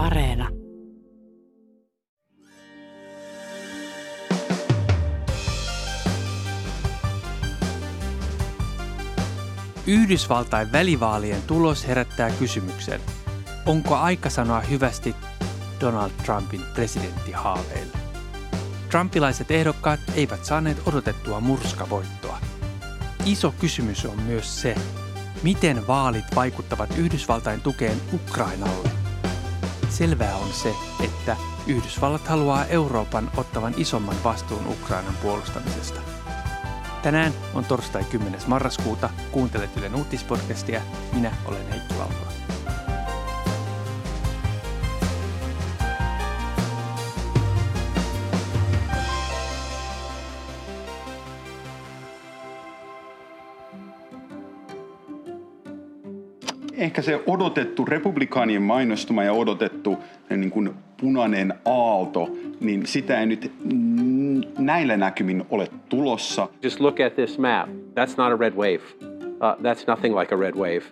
Areena. 0.00 0.48
Yhdysvaltain 9.86 10.72
välivaalien 10.72 11.42
tulos 11.46 11.88
herättää 11.88 12.30
kysymyksen, 12.30 13.00
onko 13.66 13.96
aika 13.96 14.30
sanoa 14.30 14.60
hyvästi 14.60 15.14
Donald 15.80 16.10
Trumpin 16.24 16.62
presidenttihaaveille. 16.74 17.96
Trumpilaiset 18.90 19.50
ehdokkaat 19.50 20.00
eivät 20.14 20.44
saaneet 20.44 20.82
odotettua 20.86 21.40
murskavoittoa. 21.40 22.38
Iso 23.26 23.54
kysymys 23.60 24.04
on 24.04 24.22
myös 24.22 24.60
se, 24.60 24.74
miten 25.42 25.86
vaalit 25.86 26.24
vaikuttavat 26.34 26.98
Yhdysvaltain 26.98 27.60
tukeen 27.60 27.96
Ukrainalle. 28.12 28.99
Selvää 29.90 30.36
on 30.36 30.52
se, 30.52 30.74
että 31.04 31.36
Yhdysvallat 31.66 32.28
haluaa 32.28 32.64
Euroopan 32.64 33.30
ottavan 33.36 33.74
isomman 33.76 34.24
vastuun 34.24 34.66
Ukrainan 34.66 35.14
puolustamisesta. 35.22 36.00
Tänään 37.02 37.32
on 37.54 37.64
torstai 37.64 38.04
10. 38.04 38.40
marraskuuta. 38.46 39.10
Kuuntelet 39.32 39.76
Ylen 39.76 39.94
uutispodcastia. 39.94 40.80
Minä 41.12 41.32
olen 41.46 41.68
Heikki 41.68 41.94
Valtola. 41.98 42.39
Ehkä 56.80 57.02
se 57.02 57.20
odotettu 57.26 57.84
republikaanien 57.84 58.62
mainostuma 58.62 59.24
ja 59.24 59.32
odotettu 59.32 59.98
niin 60.30 60.50
kuin 60.50 60.70
punainen 61.00 61.54
aalto, 61.64 62.28
niin 62.60 62.86
sitä 62.86 63.20
ei 63.20 63.26
nyt 63.26 63.52
näillä 64.58 64.96
näkymin 64.96 65.44
ole 65.50 65.68
tulossa. 65.88 66.48
Just 66.62 66.80
look 66.80 67.00
at 67.00 67.14
this 67.14 67.38
map. 67.38 67.68
That's 67.68 68.14
not 68.16 68.32
a 68.32 68.36
red 68.36 68.54
wave. 68.54 68.80
Uh, 69.02 69.62
that's 69.62 69.84
nothing 69.86 70.18
like 70.18 70.34
a 70.34 70.38
red 70.38 70.54
wave. 70.54 70.82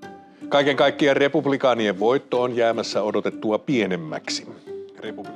Kaiken 0.48 0.76
kaikkiaan 0.76 1.16
republikaanien 1.16 1.98
voitto 1.98 2.42
on 2.42 2.56
jäämässä 2.56 3.02
odotettua 3.02 3.58
pienemmäksi. 3.58 4.46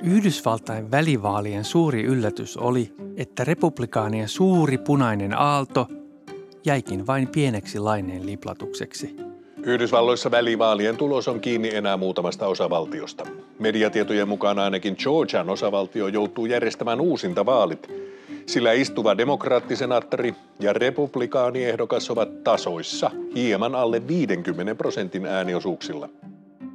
Yhdysvaltain 0.03 0.91
välivaalien 0.91 1.64
suuri 1.64 2.03
yllätys 2.03 2.56
oli, 2.56 2.92
että 3.16 3.44
republikaanien 3.44 4.28
suuri 4.28 4.78
punainen 4.78 5.39
aalto 5.39 5.89
jäikin 6.64 7.06
vain 7.06 7.28
pieneksi 7.28 7.78
laineen 7.78 8.27
liplatukseksi. 8.27 9.31
Yhdysvalloissa 9.63 10.31
välivaalien 10.31 10.97
tulos 10.97 11.29
on 11.29 11.41
kiinni 11.41 11.75
enää 11.75 11.97
muutamasta 11.97 12.47
osavaltiosta. 12.47 13.25
Mediatietojen 13.59 14.29
mukaan 14.29 14.59
ainakin 14.59 14.97
Georgian 14.99 15.51
osavaltio 15.51 16.09
joutuu 16.09 16.47
järjestämään 16.47 17.01
uusinta 17.01 17.47
vaalit, 17.47 17.91
sillä 18.47 18.73
istuva 18.73 19.17
demokraattisenaattori 19.17 20.35
ja 20.61 20.73
republikaaniehdokas 20.73 22.11
ovat 22.11 22.45
tasoissa 22.45 23.11
hieman 23.35 23.75
alle 23.75 24.09
50 24.09 24.75
prosentin 24.75 25.27
ääniosuuksilla. 25.27 26.09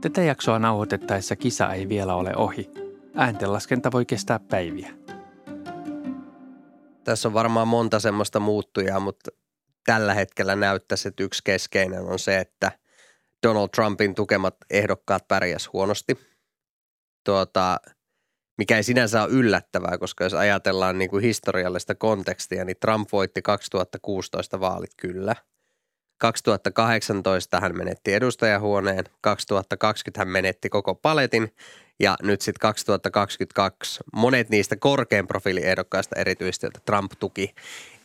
Tätä 0.01 0.21
jaksoa 0.21 0.59
nauhoitettaessa 0.59 1.35
kisa 1.35 1.73
ei 1.73 1.89
vielä 1.89 2.15
ole 2.15 2.35
ohi. 2.35 2.69
Ääntenlaskenta 3.15 3.91
voi 3.91 4.05
kestää 4.05 4.39
päiviä. 4.39 4.89
Tässä 7.03 7.27
on 7.27 7.33
varmaan 7.33 7.67
monta 7.67 7.99
semmoista 7.99 8.39
muuttujaa, 8.39 8.99
mutta 8.99 9.31
tällä 9.87 10.13
hetkellä 10.13 10.55
näyttäisi, 10.55 11.07
että 11.07 11.23
yksi 11.23 11.41
keskeinen 11.43 12.01
on 12.01 12.19
se, 12.19 12.37
että 12.39 12.71
Donald 13.47 13.69
Trumpin 13.75 14.15
tukemat 14.15 14.55
ehdokkaat 14.69 15.27
pärjäs 15.27 15.69
huonosti. 15.73 16.17
Tuota, 17.25 17.79
mikä 18.57 18.77
ei 18.77 18.83
sinänsä 18.83 19.23
ole 19.23 19.31
yllättävää, 19.31 19.97
koska 19.97 20.23
jos 20.23 20.33
ajatellaan 20.33 20.97
niin 20.97 21.09
kuin 21.09 21.23
historiallista 21.23 21.95
kontekstia, 21.95 22.65
niin 22.65 22.77
Trump 22.81 23.09
voitti 23.11 23.41
2016 23.41 24.59
vaalit 24.59 24.91
kyllä. 24.97 25.35
2018 26.19 27.59
hän 27.59 27.77
menetti 27.77 28.13
edustajahuoneen, 28.13 29.05
2020 29.21 30.21
hän 30.21 30.27
menetti 30.27 30.69
koko 30.69 30.95
paletin 30.95 31.55
ja 31.99 32.15
nyt 32.23 32.41
sitten 32.41 32.59
2022 32.59 34.03
monet 34.13 34.49
niistä 34.49 34.75
korkean 34.75 35.27
profiiliehdokkaista 35.27 36.19
erityisesti, 36.19 36.65
joita 36.65 36.79
Trump 36.85 37.11
tuki, 37.19 37.55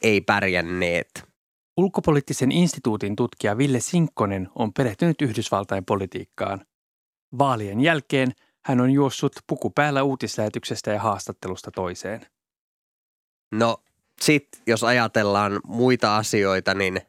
ei 0.03 0.21
pärjänneet– 0.21 1.09
Ulkopoliittisen 1.77 2.53
instituutin 2.53 3.17
tutkija 3.17 3.59
Ville 3.59 3.81
Sinkkonen 3.81 4.49
on 4.55 4.73
perehtynyt 4.73 5.23
Yhdysvaltain 5.23 5.85
politiikkaan. 5.85 6.67
Vaalien 7.39 7.81
jälkeen 7.81 8.33
hän 8.65 8.81
on 8.81 8.91
juossut 8.91 9.33
puku 9.47 9.71
päällä 9.71 10.03
uutislähetyksestä 10.03 10.91
ja 10.91 11.01
haastattelusta 11.01 11.71
toiseen. 11.71 12.27
No 13.53 13.83
sit 14.21 14.49
jos 14.67 14.85
ajatellaan 14.85 15.61
muita 15.65 16.17
asioita, 16.17 16.75
niin 16.75 17.01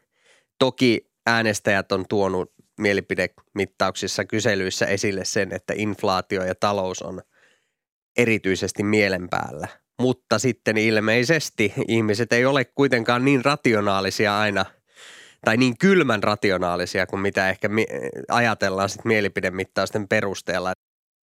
toki 0.59 1.12
äänestäjät 1.25 1.91
on 1.91 2.06
tuonut 2.09 2.53
mielipidemittauksissa 2.80 4.25
kyselyissä 4.25 4.85
esille 4.85 5.25
sen, 5.25 5.51
että 5.51 5.74
inflaatio 5.78 6.44
ja 6.44 6.56
talous 6.56 7.01
on 7.01 7.22
erityisesti 8.18 8.84
mielen 8.84 9.30
päällä– 9.30 9.68
mutta 10.01 10.39
sitten 10.39 10.77
ilmeisesti 10.77 11.73
ihmiset 11.87 12.33
ei 12.33 12.45
ole 12.45 12.65
kuitenkaan 12.65 13.25
niin 13.25 13.45
rationaalisia 13.45 14.39
aina 14.39 14.65
tai 15.45 15.57
niin 15.57 15.77
kylmän 15.77 16.23
rationaalisia 16.23 17.07
kuin 17.07 17.19
mitä 17.19 17.49
ehkä 17.49 17.69
ajatellaan 18.29 18.89
sitten 18.89 19.07
mielipidemittausten 19.09 20.07
perusteella. 20.07 20.73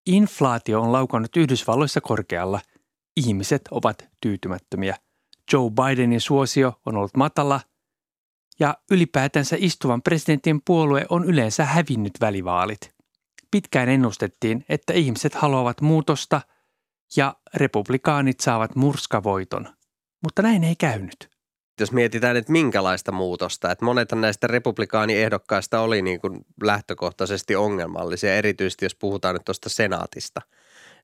Inflaatio 0.07 0.81
on 0.81 0.91
laukannut 0.91 1.37
Yhdysvalloissa 1.37 2.01
korkealla. 2.01 2.59
Ihmiset 3.17 3.61
ovat 3.71 4.07
tyytymättömiä. 4.21 4.95
Joe 5.53 5.69
Bidenin 5.69 6.21
suosio 6.21 6.73
on 6.85 6.97
ollut 6.97 7.17
matala 7.17 7.61
ja 8.59 8.77
ylipäätänsä 8.91 9.55
istuvan 9.59 10.01
presidentin 10.01 10.61
puolue 10.65 11.05
on 11.09 11.25
yleensä 11.25 11.65
hävinnyt 11.65 12.13
välivaalit. 12.21 12.95
Pitkään 13.51 13.89
ennustettiin, 13.89 14.65
että 14.69 14.93
ihmiset 14.93 15.35
haluavat 15.35 15.81
muutosta– 15.81 16.41
ja 17.15 17.35
republikaanit 17.55 18.39
saavat 18.39 18.75
murskavoiton. 18.75 19.67
Mutta 20.23 20.41
näin 20.41 20.63
ei 20.63 20.75
käynyt. 20.75 21.29
Jos 21.79 21.91
mietitään, 21.91 22.37
että 22.37 22.51
minkälaista 22.51 23.11
muutosta, 23.11 23.71
että 23.71 23.85
monet 23.85 24.11
näistä 24.11 24.47
republikaaniehdokkaista 24.47 25.79
oli 25.79 26.01
niin 26.01 26.21
kuin 26.21 26.45
lähtökohtaisesti 26.63 27.55
ongelmallisia, 27.55 28.35
erityisesti 28.35 28.85
jos 28.85 28.95
puhutaan 28.95 29.35
nyt 29.35 29.45
tuosta 29.45 29.69
senaatista– 29.69 30.41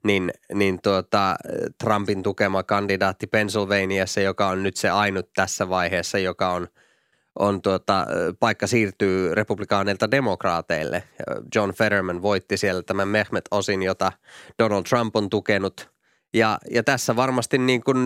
niin, 0.06 0.32
niin 0.54 0.82
tuota, 0.82 1.36
Trumpin 1.84 2.24
tukema 2.24 2.64
kandidaatti 2.64 3.28
Pennsylvaniassa, 3.28 4.22
joka 4.22 4.48
on 4.48 4.64
nyt 4.64 4.78
se 4.78 4.90
ainut 4.90 5.34
tässä 5.34 5.70
vaiheessa, 5.70 6.18
joka 6.18 6.50
on, 6.50 6.68
on 7.40 7.62
tuota, 7.62 8.08
paikka 8.40 8.68
siirtyy 8.68 9.36
republikaaneilta 9.36 10.12
demokraateille. 10.12 11.04
John 11.56 11.74
Fetterman 11.74 12.22
voitti 12.22 12.58
siellä 12.58 12.84
tämän 12.84 13.08
Mehmet 13.08 13.46
Osin, 13.52 13.84
jota 13.84 14.12
Donald 14.60 14.84
Trump 14.84 15.16
on 15.16 15.30
tukenut– 15.30 15.90
ja, 16.36 16.58
ja 16.72 16.84
tässä 16.84 17.16
varmasti 17.16 17.58
niin 17.58 17.84
kuin, 17.84 17.98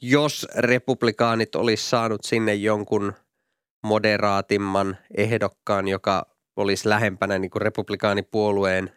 jos 0.00 0.46
republikaanit 0.56 1.54
olisi 1.54 1.88
saanut 1.88 2.24
sinne 2.24 2.54
jonkun 2.54 3.12
moderaatimman 3.82 4.96
ehdokkaan, 5.16 5.88
joka 5.88 6.26
olisi 6.56 6.88
lähempänä 6.88 7.38
niin 7.38 7.50
kuin 7.50 7.62
republikaanipuolueen 7.62 8.92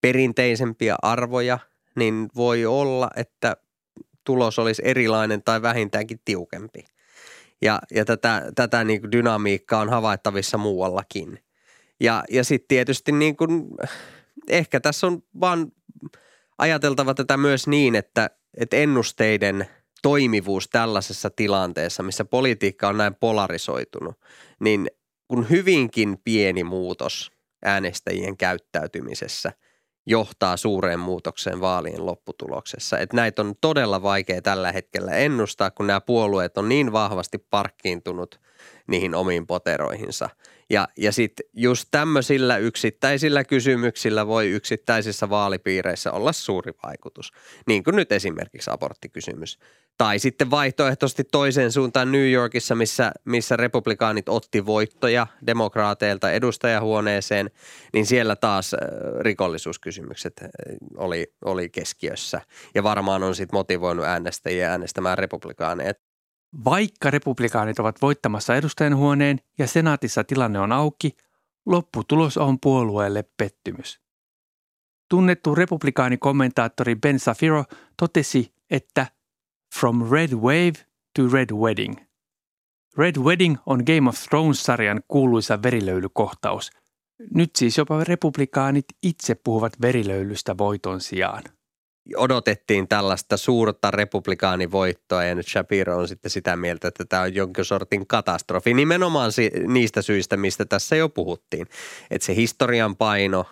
perinteisempiä 0.00 0.96
arvoja, 1.02 1.58
niin 1.96 2.28
voi 2.36 2.66
olla, 2.66 3.10
että 3.16 3.56
tulos 4.24 4.58
olisi 4.58 4.82
erilainen 4.84 5.42
tai 5.42 5.62
vähintäänkin 5.62 6.20
tiukempi. 6.24 6.84
Ja, 7.62 7.78
ja 7.90 8.04
tätä, 8.04 8.42
tätä 8.54 8.84
niin 8.84 9.00
kuin 9.00 9.12
dynamiikkaa 9.12 9.80
on 9.80 9.90
havaittavissa 9.90 10.58
muuallakin. 10.58 11.38
Ja, 12.00 12.24
ja 12.30 12.44
sitten 12.44 12.68
tietysti 12.68 13.12
niin 13.12 13.36
kuin, 13.36 13.64
ehkä 14.48 14.80
tässä 14.80 15.06
on 15.06 15.22
vaan 15.40 15.72
ajateltava 16.58 17.14
tätä 17.14 17.36
myös 17.36 17.66
niin, 17.66 17.94
että, 17.94 18.30
että 18.56 18.76
ennusteiden 18.76 19.66
toimivuus 20.02 20.68
tällaisessa 20.68 21.30
tilanteessa, 21.30 22.02
missä 22.02 22.24
politiikka 22.24 22.88
on 22.88 22.96
näin 22.96 23.14
polarisoitunut, 23.14 24.20
niin 24.60 24.90
kun 25.28 25.50
hyvinkin 25.50 26.18
pieni 26.24 26.64
muutos 26.64 27.32
äänestäjien 27.64 28.36
käyttäytymisessä 28.36 29.52
johtaa 30.06 30.56
suureen 30.56 31.00
muutokseen 31.00 31.60
vaalien 31.60 32.06
lopputuloksessa. 32.06 32.98
Että 32.98 33.16
näitä 33.16 33.42
on 33.42 33.54
todella 33.60 34.02
vaikea 34.02 34.42
tällä 34.42 34.72
hetkellä 34.72 35.12
ennustaa, 35.12 35.70
kun 35.70 35.86
nämä 35.86 36.00
puolueet 36.00 36.58
on 36.58 36.68
niin 36.68 36.92
vahvasti 36.92 37.38
parkkiintunut 37.38 38.40
niihin 38.86 39.14
omiin 39.14 39.46
poteroihinsa. 39.46 40.28
Ja, 40.70 40.88
ja 40.96 41.12
sitten 41.12 41.46
just 41.52 41.88
tämmöisillä 41.90 42.56
yksittäisillä 42.56 43.44
kysymyksillä 43.44 44.26
voi 44.26 44.50
yksittäisissä 44.50 45.30
vaalipiireissä 45.30 46.12
olla 46.12 46.32
suuri 46.32 46.72
vaikutus. 46.82 47.32
Niin 47.66 47.84
kuin 47.84 47.96
nyt 47.96 48.12
esimerkiksi 48.12 48.70
aborttikysymys. 48.70 49.58
Tai 49.98 50.18
sitten 50.18 50.50
vaihtoehtoisesti 50.50 51.24
toiseen 51.24 51.72
suuntaan 51.72 52.12
New 52.12 52.30
Yorkissa, 52.30 52.74
missä, 52.74 53.12
missä 53.24 53.56
republikaanit 53.56 54.28
otti 54.28 54.66
voittoja 54.66 55.26
demokraateilta 55.46 56.30
edustajahuoneeseen, 56.30 57.50
niin 57.92 58.06
siellä 58.06 58.36
taas 58.36 58.74
rikollisuuskysymykset 59.20 60.44
oli, 60.96 61.32
oli 61.44 61.68
keskiössä. 61.68 62.40
Ja 62.74 62.82
varmaan 62.82 63.22
on 63.22 63.34
sitten 63.34 63.56
motivoinut 63.56 64.04
äänestäjiä 64.04 64.70
äänestämään 64.70 65.18
republikaaneja. 65.18 65.94
Vaikka 66.64 67.10
republikaanit 67.10 67.78
ovat 67.78 68.02
voittamassa 68.02 68.56
edustajanhuoneen 68.56 69.40
ja 69.58 69.66
senaatissa 69.66 70.24
tilanne 70.24 70.58
on 70.58 70.72
auki, 70.72 71.16
lopputulos 71.66 72.36
on 72.36 72.60
puolueelle 72.60 73.24
pettymys. 73.36 74.00
Tunnettu 75.08 75.54
republikaanikommentaattori 75.54 76.96
Ben 76.96 77.18
Safiro 77.18 77.64
totesi, 77.96 78.54
että 78.70 79.06
From 79.78 80.10
Red 80.10 80.32
Wave 80.32 80.72
to 81.16 81.28
Red 81.32 81.50
Wedding. 81.52 81.96
Red 82.98 83.16
Wedding 83.16 83.56
on 83.66 83.82
Game 83.86 84.08
of 84.08 84.16
Thrones-sarjan 84.16 85.02
kuuluisa 85.08 85.62
verilöylykohtaus. 85.62 86.70
Nyt 87.34 87.56
siis 87.56 87.78
jopa 87.78 88.04
republikaanit 88.04 88.84
itse 89.02 89.34
puhuvat 89.34 89.72
verilöylystä 89.80 90.58
voiton 90.58 91.00
sijaan 91.00 91.42
odotettiin 92.16 92.88
tällaista 92.88 93.36
suurta 93.36 93.90
republikaanivoittoa 93.90 95.24
ja 95.24 95.34
nyt 95.34 95.48
Shapiro 95.48 95.96
on 95.96 96.08
sitten 96.08 96.30
sitä 96.30 96.56
mieltä, 96.56 96.88
että 96.88 97.04
tämä 97.04 97.22
on 97.22 97.34
jonkin 97.34 97.64
sortin 97.64 98.06
katastrofi. 98.06 98.74
Nimenomaan 98.74 99.32
niistä 99.66 100.02
syistä, 100.02 100.36
mistä 100.36 100.64
tässä 100.64 100.96
jo 100.96 101.08
puhuttiin. 101.08 101.66
Että 102.10 102.26
se 102.26 102.34
historian 102.34 102.96
paino, 102.96 103.44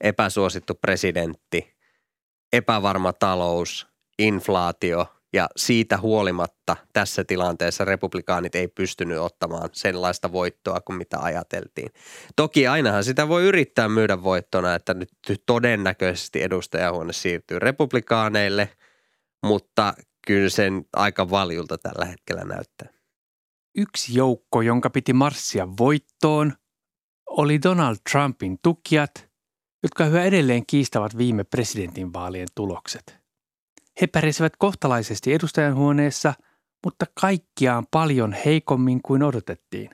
epäsuosittu 0.00 0.74
presidentti, 0.74 1.76
epävarma 2.52 3.12
talous, 3.12 3.86
inflaatio– 4.18 5.06
ja 5.32 5.48
siitä 5.56 5.98
huolimatta 5.98 6.76
tässä 6.92 7.24
tilanteessa 7.24 7.84
republikaanit 7.84 8.54
ei 8.54 8.68
pystynyt 8.68 9.18
ottamaan 9.18 9.68
sellaista 9.72 10.32
voittoa 10.32 10.80
kuin 10.80 10.96
mitä 10.96 11.18
ajateltiin. 11.18 11.92
Toki 12.36 12.66
ainahan 12.66 13.04
sitä 13.04 13.28
voi 13.28 13.44
yrittää 13.44 13.88
myydä 13.88 14.22
voittona, 14.22 14.74
että 14.74 14.94
nyt 14.94 15.10
todennäköisesti 15.46 16.42
edustajahuone 16.42 17.12
siirtyy 17.12 17.58
republikaaneille, 17.58 18.68
mutta 19.46 19.94
kyllä 20.26 20.48
sen 20.48 20.84
aika 20.92 21.30
valjulta 21.30 21.78
tällä 21.78 22.04
hetkellä 22.04 22.44
näyttää. 22.44 22.88
Yksi 23.74 24.14
joukko, 24.18 24.62
jonka 24.62 24.90
piti 24.90 25.12
marssia 25.12 25.68
voittoon, 25.78 26.52
oli 27.26 27.62
Donald 27.62 27.96
Trumpin 28.10 28.58
tukijat, 28.62 29.28
jotka 29.82 30.06
yhä 30.06 30.24
edelleen 30.24 30.66
kiistävät 30.66 31.18
viime 31.18 31.44
presidentinvaalien 31.44 32.48
tulokset. 32.54 33.17
He 34.00 34.06
pärjäsivät 34.06 34.52
kohtalaisesti 34.58 35.34
edustajanhuoneessa, 35.34 36.34
mutta 36.84 37.06
kaikkiaan 37.20 37.86
paljon 37.90 38.32
heikommin 38.32 39.02
kuin 39.02 39.22
odotettiin. 39.22 39.90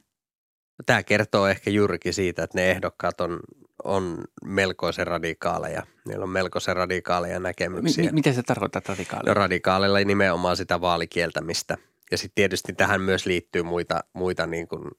Tämä 0.86 1.02
kertoo 1.02 1.46
ehkä 1.46 1.70
juurikin 1.70 2.14
siitä, 2.14 2.42
että 2.42 2.58
ne 2.58 2.70
ehdokkaat 2.70 3.20
on, 3.20 3.40
on 3.84 4.24
melkoisen 4.44 5.06
radikaaleja. 5.06 5.86
Niillä 6.08 6.22
on 6.22 6.30
melkoisen 6.30 6.76
radikaaleja 6.76 7.40
näkemyksiä. 7.40 8.10
M- 8.10 8.14
miten 8.14 8.34
se 8.34 8.42
tarkoittaa 8.42 8.82
radikaaleja? 8.88 9.30
No 9.30 9.34
radikaaleilla 9.34 9.98
nimenomaan 9.98 10.56
sitä 10.56 10.80
vaalikieltämistä. 10.80 11.76
Ja 12.10 12.18
sitten 12.18 12.34
tietysti 12.34 12.72
tähän 12.72 13.00
myös 13.00 13.26
liittyy 13.26 13.62
muita, 13.62 14.00
muita 14.12 14.46
niin 14.46 14.68
kuin 14.68 14.90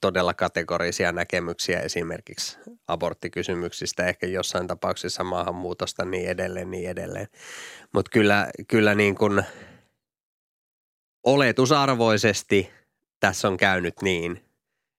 todella 0.00 0.34
kategorisia 0.34 1.12
näkemyksiä 1.12 1.80
esimerkiksi 1.80 2.58
aborttikysymyksistä, 2.88 4.06
ehkä 4.06 4.26
jossain 4.26 4.66
tapauksessa 4.66 5.24
maahanmuutosta 5.24 6.04
niin 6.04 6.28
edelleen, 6.28 6.70
niin 6.70 6.90
edelleen. 6.90 7.28
Mutta 7.94 8.10
kyllä, 8.10 8.48
kyllä 8.68 8.94
niin 8.94 9.14
kuin 9.14 9.44
oletusarvoisesti 11.24 12.70
tässä 13.20 13.48
on 13.48 13.56
käynyt 13.56 14.02
niin, 14.02 14.44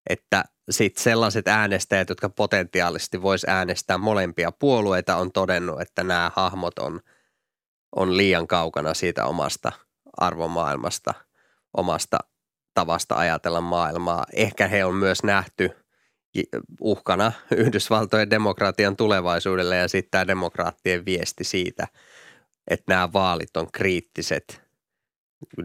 että 0.09 0.43
sitten 0.69 1.03
sellaiset 1.03 1.47
äänestäjät, 1.47 2.09
jotka 2.09 2.29
potentiaalisesti 2.29 3.21
vois 3.21 3.45
äänestää 3.47 3.97
molempia 3.97 4.51
puolueita, 4.51 5.15
on 5.15 5.31
todennut, 5.31 5.81
että 5.81 6.03
nämä 6.03 6.31
hahmot 6.35 6.79
on, 6.79 6.99
on 7.95 8.17
liian 8.17 8.47
kaukana 8.47 8.93
siitä 8.93 9.25
omasta 9.25 9.71
arvomaailmasta, 10.17 11.13
omasta 11.77 12.17
tavasta 12.73 13.15
ajatella 13.15 13.61
maailmaa. 13.61 14.25
Ehkä 14.33 14.67
he 14.67 14.85
on 14.85 14.95
myös 14.95 15.23
nähty 15.23 15.69
uhkana 16.81 17.31
Yhdysvaltojen 17.57 18.29
demokratian 18.29 18.95
tulevaisuudelle 18.95 19.77
ja 19.77 19.87
sitten 19.87 20.11
tämä 20.11 20.27
demokraattien 20.27 21.05
viesti 21.05 21.43
siitä, 21.43 21.87
että 22.67 22.93
nämä 22.93 23.13
vaalit 23.13 23.57
on 23.57 23.71
kriittiset, 23.71 24.61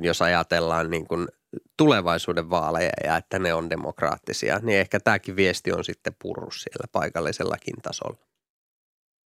jos 0.00 0.22
ajatellaan 0.22 0.90
niin 0.90 1.06
kuin 1.06 1.28
tulevaisuuden 1.76 2.50
vaaleja 2.50 2.92
ja 3.04 3.16
että 3.16 3.38
ne 3.38 3.54
on 3.54 3.70
demokraattisia, 3.70 4.58
niin 4.62 4.78
ehkä 4.78 5.00
tämäkin 5.00 5.36
viesti 5.36 5.72
on 5.72 5.84
sitten 5.84 6.16
purru 6.22 6.50
siellä 6.50 6.86
paikallisellakin 6.92 7.82
tasolla. 7.82 8.18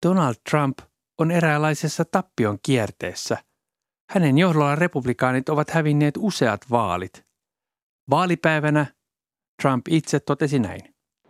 Donald 0.05 0.35
Trump 0.49 0.79
on 1.17 1.31
eräänlaisessa 1.31 2.05
tappion 2.05 2.59
kierteessä. 2.63 3.37
Hänen 4.09 4.37
johdollaan 4.37 4.77
republikaanit 4.77 5.49
ovat 5.49 5.69
hävinneet 5.69 6.13
useat 6.17 6.61
vaalit– 6.71 7.23
Vaalipäivänä 8.09 8.85
Trump 9.61 9.87
itse 9.89 10.19
totesi 10.19 10.59
näin. 10.59 10.81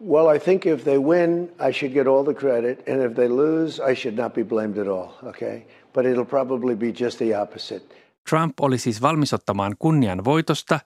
Well, 0.07 0.35
I 0.35 0.39
think 0.39 0.65
if 0.65 0.83
they 0.83 0.97
win, 0.99 1.51
I 1.69 1.73
should 1.73 1.93
get 1.93 2.07
all 2.07 2.23
the 2.23 2.33
credit, 2.33 2.89
and 2.89 3.11
if 3.11 3.15
they 3.15 3.29
lose, 3.29 3.91
I 3.91 3.95
should 3.95 4.19
not 4.19 4.33
be 4.33 4.43
blamed 4.43 4.77
at 4.77 4.87
all, 4.87 5.29
okay? 5.29 5.61
But 5.93 6.05
it'll 6.05 6.29
probably 6.29 6.75
be 6.75 6.93
just 7.03 7.17
the 7.17 7.41
opposite. 7.41 7.85
Trump 8.29 8.59
oli 8.61 8.77
siis 8.77 9.01
valmis 9.01 9.33
ottamaan 9.33 9.75
kunnian 9.79 10.25
voitosta, 10.25 10.79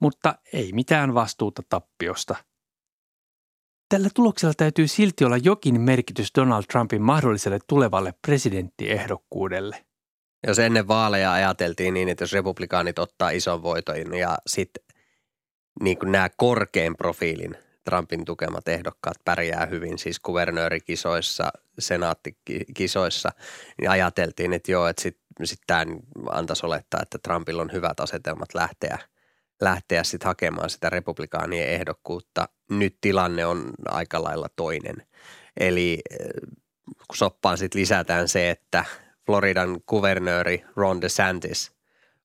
mutta 0.00 0.34
ei 0.52 0.72
mitään 0.72 1.14
vastuuta 1.14 1.62
tappiosta. 1.68 2.34
Tällä 3.88 4.08
tuloksella 4.14 4.54
täytyy 4.56 4.88
silti 4.88 5.24
olla 5.24 5.36
jokin 5.36 5.80
merkitys 5.80 6.30
Donald 6.38 6.64
Trumpin 6.72 7.02
mahdolliselle 7.02 7.58
tulevalle 7.66 8.14
presidenttiehdokkuudelle. 8.26 9.84
Jos 10.46 10.58
ennen 10.58 10.88
vaaleja 10.88 11.32
ajateltiin 11.32 11.94
niin, 11.94 12.08
että 12.08 12.22
jos 12.22 12.32
republikaanit 12.32 12.98
ottaa 12.98 13.30
ison 13.30 13.62
voiton 13.62 14.14
ja 14.14 14.38
sitten 14.46 14.84
niin 15.80 15.98
kuin 15.98 16.12
nämä 16.12 16.28
korkein 16.36 16.96
profiilin 16.96 17.56
Trumpin 17.84 18.24
tukemat 18.24 18.68
ehdokkaat 18.68 19.16
pärjää 19.24 19.66
hyvin, 19.66 19.98
siis 19.98 20.20
kuvernöörikisoissa, 20.20 21.52
senaattikisoissa, 21.78 23.32
niin 23.80 23.90
ajateltiin, 23.90 24.52
että 24.52 24.72
joo, 24.72 24.86
että 24.86 25.02
sitten 25.02 25.46
sit 25.46 25.60
tämä 25.66 25.84
antaisi 26.30 26.66
olettaa, 26.66 27.00
että 27.02 27.18
Trumpilla 27.18 27.62
on 27.62 27.72
hyvät 27.72 28.00
asetelmat 28.00 28.54
lähteä, 28.54 28.98
lähteä 29.60 30.04
sitten 30.04 30.26
hakemaan 30.26 30.70
sitä 30.70 30.90
republikaanien 30.90 31.68
ehdokkuutta. 31.68 32.48
Nyt 32.70 32.96
tilanne 33.00 33.46
on 33.46 33.70
aika 33.88 34.22
lailla 34.22 34.48
toinen. 34.56 34.96
Eli 35.60 36.00
eh, 36.10 36.18
kun 36.86 37.16
soppaan 37.16 37.58
sitten 37.58 37.80
lisätään 37.80 38.28
se, 38.28 38.50
että 38.50 38.84
Floridan 39.26 39.80
kuvernööri 39.86 40.64
Ron 40.76 41.00
DeSantis 41.00 41.72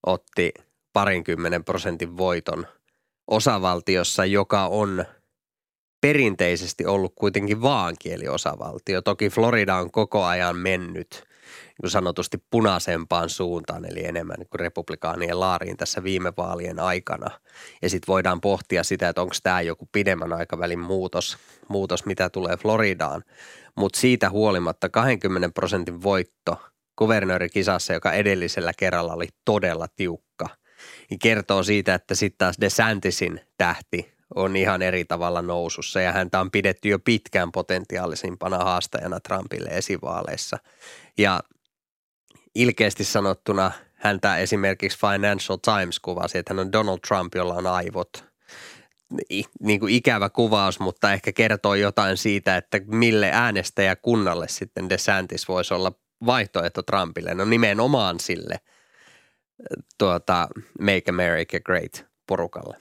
otti 0.06 0.52
parinkymmenen 0.92 1.64
prosentin 1.64 2.16
voiton– 2.16 2.66
osavaltiossa, 3.28 4.24
joka 4.24 4.66
on 4.66 5.04
perinteisesti 6.00 6.86
ollut 6.86 7.12
kuitenkin 7.14 7.62
vaankieliosavaltio. 7.62 9.02
Toki 9.02 9.30
Florida 9.30 9.76
on 9.76 9.90
koko 9.90 10.24
ajan 10.24 10.56
mennyt 10.56 11.24
niin 11.82 11.90
sanotusti 11.90 12.42
punaisempaan 12.50 13.28
suuntaan, 13.28 13.84
eli 13.84 14.04
enemmän 14.04 14.36
niin 14.38 14.48
kuin 14.48 14.60
republikaanien 14.60 15.40
laariin 15.40 15.76
tässä 15.76 16.02
viime 16.02 16.32
vaalien 16.36 16.80
aikana. 16.80 17.30
Ja 17.82 17.90
sitten 17.90 18.12
voidaan 18.12 18.40
pohtia 18.40 18.84
sitä, 18.84 19.08
että 19.08 19.22
onko 19.22 19.34
tämä 19.42 19.60
joku 19.60 19.88
pidemmän 19.92 20.32
aikavälin 20.32 20.78
muutos, 20.78 21.38
muutos 21.68 22.06
mitä 22.06 22.30
tulee 22.30 22.56
Floridaan. 22.56 23.24
Mutta 23.76 24.00
siitä 24.00 24.30
huolimatta 24.30 24.88
20 24.88 25.48
prosentin 25.48 26.02
voitto 26.02 26.62
kuvernöörikisassa, 26.96 27.92
joka 27.92 28.12
edellisellä 28.12 28.72
kerralla 28.78 29.12
oli 29.12 29.28
todella 29.44 29.86
tiukka– 29.96 30.48
niin 31.10 31.18
kertoo 31.18 31.62
siitä, 31.62 31.94
että 31.94 32.14
sitten 32.14 32.38
taas 32.38 32.56
DeSantisin 32.60 33.40
tähti 33.58 34.18
on 34.34 34.56
ihan 34.56 34.82
eri 34.82 35.04
tavalla 35.04 35.42
nousussa 35.42 36.00
ja 36.00 36.12
häntä 36.12 36.40
on 36.40 36.50
pidetty 36.50 36.88
jo 36.88 36.98
pitkään 36.98 37.52
potentiaalisimpana 37.52 38.58
haastajana 38.58 39.20
Trumpille 39.20 39.68
esivaaleissa. 39.68 40.58
Ja 41.18 41.40
ilkeästi 42.54 43.04
sanottuna 43.04 43.70
häntä 43.94 44.36
esimerkiksi 44.36 44.98
Financial 44.98 45.58
Times 45.58 46.00
kuvasi, 46.00 46.38
että 46.38 46.54
hän 46.54 46.58
on 46.58 46.72
Donald 46.72 46.98
Trump, 47.08 47.34
jolla 47.34 47.54
on 47.54 47.66
aivot. 47.66 48.24
Niin 49.60 49.80
kuin 49.80 49.94
ikävä 49.94 50.28
kuvaus, 50.28 50.80
mutta 50.80 51.12
ehkä 51.12 51.32
kertoo 51.32 51.74
jotain 51.74 52.16
siitä, 52.16 52.56
että 52.56 52.80
mille 52.86 53.30
äänestäjäkunnalle 53.32 54.48
sitten 54.48 54.88
DeSantis 54.88 55.48
voisi 55.48 55.74
olla 55.74 55.92
vaihtoehto 56.26 56.82
Trumpille. 56.82 57.34
No 57.34 57.44
nimenomaan 57.44 58.20
sille– 58.20 58.60
tuota, 59.98 60.48
Make 60.80 61.02
America 61.08 61.60
Great 61.60 62.06
porukalle. 62.26 62.76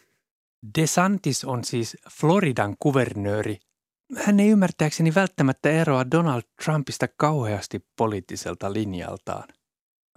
DeSantis 0.79 1.45
on 1.45 1.63
siis 1.63 1.97
Floridan 2.11 2.75
kuvernööri. 2.79 3.57
Hän 4.15 4.39
ei 4.39 4.49
ymmärtääkseni 4.49 5.15
välttämättä 5.15 5.69
eroa 5.69 6.11
Donald 6.11 6.41
Trumpista 6.65 7.07
kauheasti 7.07 7.85
poliittiselta 7.97 8.73
linjaltaan. 8.73 9.43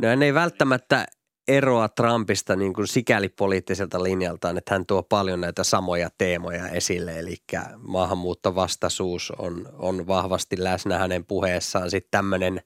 No 0.02 0.08
hän 0.08 0.22
ei 0.22 0.34
välttämättä 0.34 1.06
eroa 1.48 1.88
Trumpista 1.88 2.56
niin 2.56 2.74
kuin 2.74 2.86
sikäli 2.88 3.28
poliittiselta 3.28 4.02
linjaltaan, 4.02 4.58
että 4.58 4.74
hän 4.74 4.86
tuo 4.86 5.02
paljon 5.02 5.40
näitä 5.40 5.64
samoja 5.64 6.10
teemoja 6.18 6.68
esille, 6.68 7.18
eli 7.18 7.36
maahanmuuttovastaisuus 7.78 9.32
on, 9.38 9.68
on 9.78 10.06
vahvasti 10.06 10.64
läsnä 10.64 10.98
hänen 10.98 11.24
puheessaan. 11.26 11.90
Sitten 11.90 12.10
tämmöinen 12.10 12.60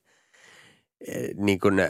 eh, 1.08 1.30
niin 1.34 1.60
kuin 1.60 1.80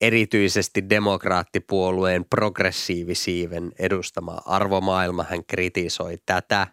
erityisesti 0.00 0.90
demokraattipuolueen 0.90 2.24
progressiivisiiven 2.24 3.72
edustama 3.78 4.38
arvomaailma, 4.46 5.26
hän 5.30 5.44
kritisoi 5.44 6.18
tätä, 6.26 6.66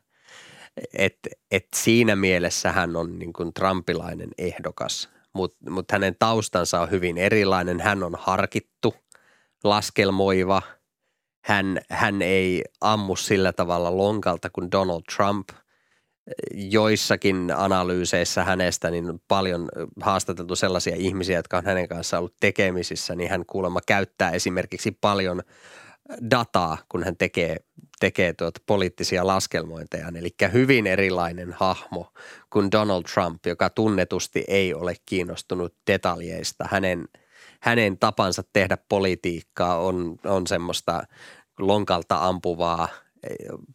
että 0.93 1.29
et 1.51 1.67
siinä 1.75 2.15
mielessä 2.15 2.71
hän 2.71 2.95
on 2.95 3.19
niin 3.19 3.33
kuin 3.33 3.53
trumpilainen 3.53 4.29
ehdokas, 4.37 5.09
mutta 5.33 5.71
mut 5.71 5.91
hänen 5.91 6.15
taustansa 6.19 6.81
on 6.81 6.91
hyvin 6.91 7.17
erilainen. 7.17 7.79
Hän 7.79 8.03
on 8.03 8.15
harkittu, 8.19 8.95
laskelmoiva, 9.63 10.61
hän, 11.43 11.81
hän 11.89 12.21
ei 12.21 12.63
ammu 12.81 13.15
sillä 13.15 13.53
tavalla 13.53 13.97
lonkalta 13.97 14.49
kuin 14.49 14.71
Donald 14.71 15.03
Trump– 15.15 15.49
joissakin 16.53 17.53
analyyseissä 17.57 18.43
hänestä 18.43 18.91
niin 18.91 19.21
paljon 19.27 19.69
haastateltu 20.01 20.55
sellaisia 20.55 20.95
ihmisiä, 20.95 21.39
jotka 21.39 21.57
on 21.57 21.65
hänen 21.65 21.87
kanssaan 21.87 22.19
ollut 22.19 22.35
tekemisissä, 22.39 23.15
niin 23.15 23.29
hän 23.29 23.45
kuulemma 23.45 23.79
käyttää 23.87 24.31
esimerkiksi 24.31 24.97
paljon 25.01 25.41
dataa, 26.31 26.77
kun 26.89 27.03
hän 27.03 27.17
tekee, 27.17 27.57
tekee 27.99 28.33
tuota 28.33 28.61
poliittisia 28.65 29.27
laskelmointeja. 29.27 30.07
Eli 30.15 30.35
hyvin 30.53 30.87
erilainen 30.87 31.53
hahmo 31.53 32.13
kuin 32.49 32.71
Donald 32.71 33.03
Trump, 33.13 33.45
joka 33.45 33.69
tunnetusti 33.69 34.43
ei 34.47 34.73
ole 34.73 34.95
kiinnostunut 35.05 35.73
detaljeista. 35.87 36.65
Hänen, 36.71 37.07
hänen 37.61 37.97
tapansa 37.97 38.43
tehdä 38.53 38.77
politiikkaa 38.89 39.79
on, 39.79 40.15
on 40.25 40.47
semmoista 40.47 41.03
lonkalta 41.59 42.27
ampuvaa– 42.27 42.87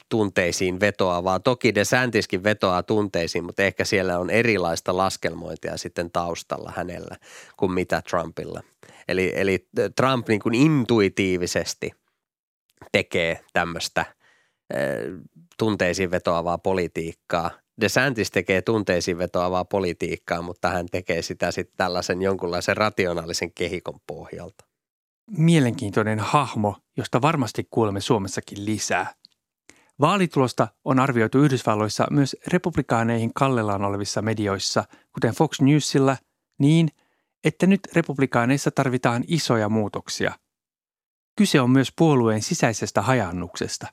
tunteisiin 0.08 0.80
vetoavaa. 0.80 1.40
Toki 1.40 1.74
DeSantiskin 1.74 2.44
vetoaa 2.44 2.82
tunteisiin, 2.82 3.44
mutta 3.44 3.62
ehkä 3.62 3.84
siellä 3.84 4.18
on 4.18 4.30
erilaista 4.30 4.96
laskelmointia 4.96 5.76
sitten 5.76 6.10
taustalla 6.10 6.72
hänellä 6.76 7.16
kuin 7.56 7.72
mitä 7.72 8.02
Trumpilla. 8.10 8.62
Eli, 9.08 9.32
eli 9.36 9.68
Trump 9.96 10.28
niin 10.28 10.40
kuin 10.40 10.54
intuitiivisesti 10.54 11.92
tekee 12.92 13.40
tämmöistä 13.52 14.04
tunteisiin 15.58 16.10
vetoavaa 16.10 16.58
politiikkaa. 16.58 17.50
DeSantis 17.80 18.30
tekee 18.30 18.62
tunteisiin 18.62 19.18
vetoavaa 19.18 19.64
politiikkaa, 19.64 20.42
mutta 20.42 20.68
hän 20.68 20.86
tekee 20.86 21.22
sitä 21.22 21.50
sitten 21.50 21.76
tällaisen 21.76 22.22
jonkunlaisen 22.22 22.76
rationaalisen 22.76 23.52
kehikon 23.52 24.00
pohjalta. 24.06 24.64
Mielenkiintoinen 25.30 26.18
hahmo, 26.18 26.76
josta 26.96 27.22
varmasti 27.22 27.66
kuulemme 27.70 28.00
Suomessakin 28.00 28.64
lisää. 28.64 29.14
Vaalitulosta 30.00 30.68
on 30.84 30.98
arvioitu 30.98 31.38
Yhdysvalloissa 31.38 32.06
myös 32.10 32.36
republikaaneihin 32.46 33.34
kallellaan 33.34 33.84
olevissa 33.84 34.22
medioissa, 34.22 34.84
kuten 35.12 35.34
Fox 35.34 35.60
Newsilla, 35.60 36.16
niin, 36.58 36.88
että 37.44 37.66
nyt 37.66 37.80
republikaaneissa 37.92 38.70
tarvitaan 38.70 39.24
isoja 39.26 39.68
muutoksia. 39.68 40.32
Kyse 41.36 41.60
on 41.60 41.70
myös 41.70 41.92
puolueen 41.96 42.42
sisäisestä 42.42 43.02
hajannuksesta. 43.02 43.86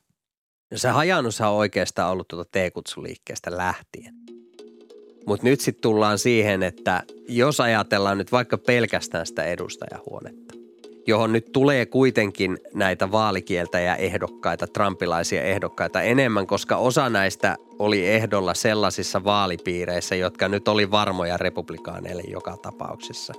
No 0.71 0.77
se 0.77 0.89
hajannus 0.89 1.41
on 1.41 1.47
oikeastaan 1.47 2.11
ollut 2.11 2.27
tuota 2.27 2.49
T-kutsuliikkeestä 2.51 3.57
lähtien. 3.57 4.13
Mutta 5.25 5.47
nyt 5.47 5.59
sitten 5.61 5.81
tullaan 5.81 6.19
siihen, 6.19 6.63
että 6.63 7.03
jos 7.27 7.59
ajatellaan 7.59 8.17
nyt 8.17 8.31
vaikka 8.31 8.57
pelkästään 8.57 9.25
sitä 9.25 9.43
edustajahuonetta, 9.43 10.53
johon 11.09 11.33
nyt 11.33 11.51
tulee 11.51 11.85
kuitenkin 11.85 12.57
näitä 12.73 13.11
vaalikieltäjä 13.11 13.95
ehdokkaita, 13.95 14.67
trumpilaisia 14.67 15.43
ehdokkaita 15.43 16.01
enemmän, 16.01 16.47
koska 16.47 16.77
osa 16.77 17.09
näistä 17.09 17.55
oli 17.79 18.07
ehdolla 18.07 18.53
sellaisissa 18.53 19.23
vaalipiireissä, 19.23 20.15
jotka 20.15 20.47
nyt 20.47 20.67
oli 20.67 20.91
varmoja 20.91 21.37
republikaaneille 21.37 22.23
joka 22.27 22.57
tapauksessa. 22.57 23.33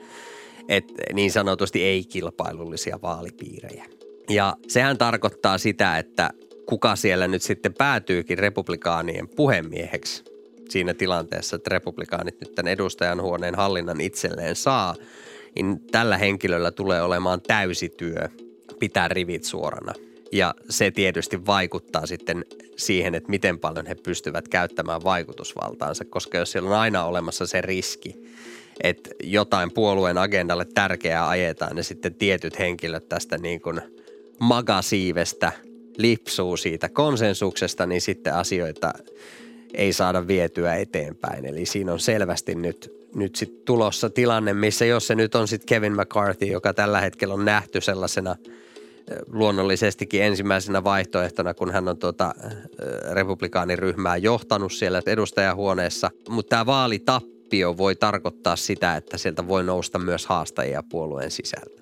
Et 0.69 0.93
niin 1.13 1.33
sanotusti 1.33 1.83
ei-kilpailullisia 1.83 2.99
vaalipiirejä. 3.03 3.85
Ja 4.29 4.57
sehän 4.69 4.99
tarkoittaa 4.99 5.59
sitä, 5.59 5.99
että 5.99 6.31
kuka 6.67 6.97
siellä 6.97 7.29
nyt 7.29 7.43
sitten 7.43 7.75
päätyykin 7.75 8.39
republikaanien 8.39 9.29
puhemieheksi 9.29 10.25
siinä 10.69 10.95
tilanteessa, 10.95 11.57
että 11.57 11.71
republikaanit 11.71 12.41
nyt 12.41 12.55
tämän 12.55 12.73
edustajan 12.73 13.23
huoneen 13.23 13.55
hallinnan 13.55 14.01
itselleen 14.01 14.57
saa– 14.57 14.95
niin 15.55 15.81
tällä 15.91 16.19
henkilöllä 16.19 16.71
tulee 16.71 17.03
olemaan 17.03 17.41
täysityö 17.41 18.29
pitää 18.79 19.09
rivit 19.09 19.45
suorana. 19.45 19.95
Ja 20.33 20.55
se 20.69 20.91
tietysti 20.91 21.47
vaikuttaa 21.47 22.07
sitten 22.07 22.45
siihen, 22.77 23.15
että 23.15 23.31
miten 23.31 23.59
paljon 23.59 23.87
he 23.87 23.95
pystyvät 23.95 24.49
käyttämään 24.49 25.05
vaikutusvaltaansa, 25.05 26.05
koska 26.05 26.39
jos 26.39 26.53
siellä 26.53 26.71
on 26.71 26.77
aina 26.77 27.05
olemassa 27.05 27.47
se 27.47 27.61
riski, 27.61 28.17
että 28.83 29.11
jotain 29.23 29.73
puolueen 29.73 30.19
agendalle 30.19 30.65
tärkeää 30.65 31.29
ajetaan, 31.29 31.77
niin 31.77 31.85
sitten 31.85 32.15
tietyt 32.15 32.59
henkilöt 32.59 33.09
tästä 33.09 33.39
niin 33.39 33.61
kuin 33.61 33.81
magasiivestä 34.39 35.53
lipsuu 35.97 36.57
siitä 36.57 36.89
konsensuksesta, 36.89 37.87
niin 37.87 38.01
sitten 38.01 38.35
asioita 38.35 38.93
ei 39.75 39.93
saada 39.93 40.27
vietyä 40.27 40.75
eteenpäin. 40.75 41.45
Eli 41.47 41.67
siinä 41.67 41.93
on 41.93 42.01
selvästi 42.01 42.55
nyt 42.55 43.00
nyt 43.15 43.37
sitten 43.37 43.61
tulossa 43.65 44.11
tilanne, 44.11 44.55
missä 44.55 44.85
jos 44.85 45.07
se 45.07 45.15
nyt 45.15 45.35
on 45.35 45.49
sitten 45.49 45.67
Kevin 45.67 45.93
McCarthy, 45.93 46.47
joka 46.47 46.75
tällä 46.75 47.01
hetkellä 47.01 47.35
on 47.35 47.45
nähty 47.45 47.81
sellaisena 47.81 48.37
luonnollisestikin 49.27 50.23
ensimmäisenä 50.23 50.85
vaihtoehtona, 50.85 51.55
kun 51.55 51.71
hän 51.71 51.89
on 51.89 51.99
tuota, 51.99 52.35
republikaaniryhmää 53.13 54.17
johtanut 54.17 54.73
siellä 54.73 55.03
edustajahuoneessa. 55.07 56.11
Mutta 56.29 56.51
tämä 56.51 56.67
vaalitappio 56.67 57.77
voi 57.77 57.97
tarkoittaa 57.97 58.57
sitä, 58.57 58.97
että 58.97 59.19
sieltä 59.19 59.49
voi 59.49 59.65
nousta 59.65 59.99
myös 59.99 60.27
haastajia 60.27 60.83
puolueen 60.91 61.31
sisältä. 61.31 61.81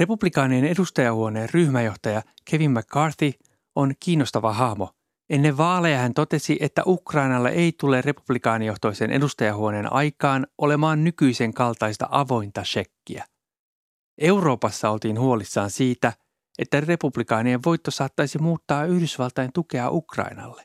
Republikaanien 0.00 0.64
edustajahuoneen 0.64 1.48
ryhmäjohtaja 1.54 2.22
Kevin 2.50 2.70
McCarthy 2.70 3.32
on 3.74 3.94
kiinnostava 4.00 4.52
hahmo– 4.52 4.90
Ennen 5.30 5.56
vaaleja 5.56 5.98
hän 5.98 6.14
totesi, 6.14 6.56
että 6.60 6.82
Ukrainalle 6.86 7.48
ei 7.48 7.72
tule 7.80 8.02
republikaanijohtoisen 8.02 9.10
edustajahuoneen 9.10 9.92
aikaan 9.92 10.46
olemaan 10.58 11.04
nykyisen 11.04 11.54
kaltaista 11.54 12.08
avointa 12.10 12.64
shekkiä. 12.64 13.24
Euroopassa 14.18 14.90
oltiin 14.90 15.20
huolissaan 15.20 15.70
siitä, 15.70 16.12
että 16.58 16.80
republikaanien 16.80 17.60
voitto 17.64 17.90
saattaisi 17.90 18.38
muuttaa 18.38 18.84
Yhdysvaltain 18.84 19.52
tukea 19.52 19.90
Ukrainalle. 19.90 20.62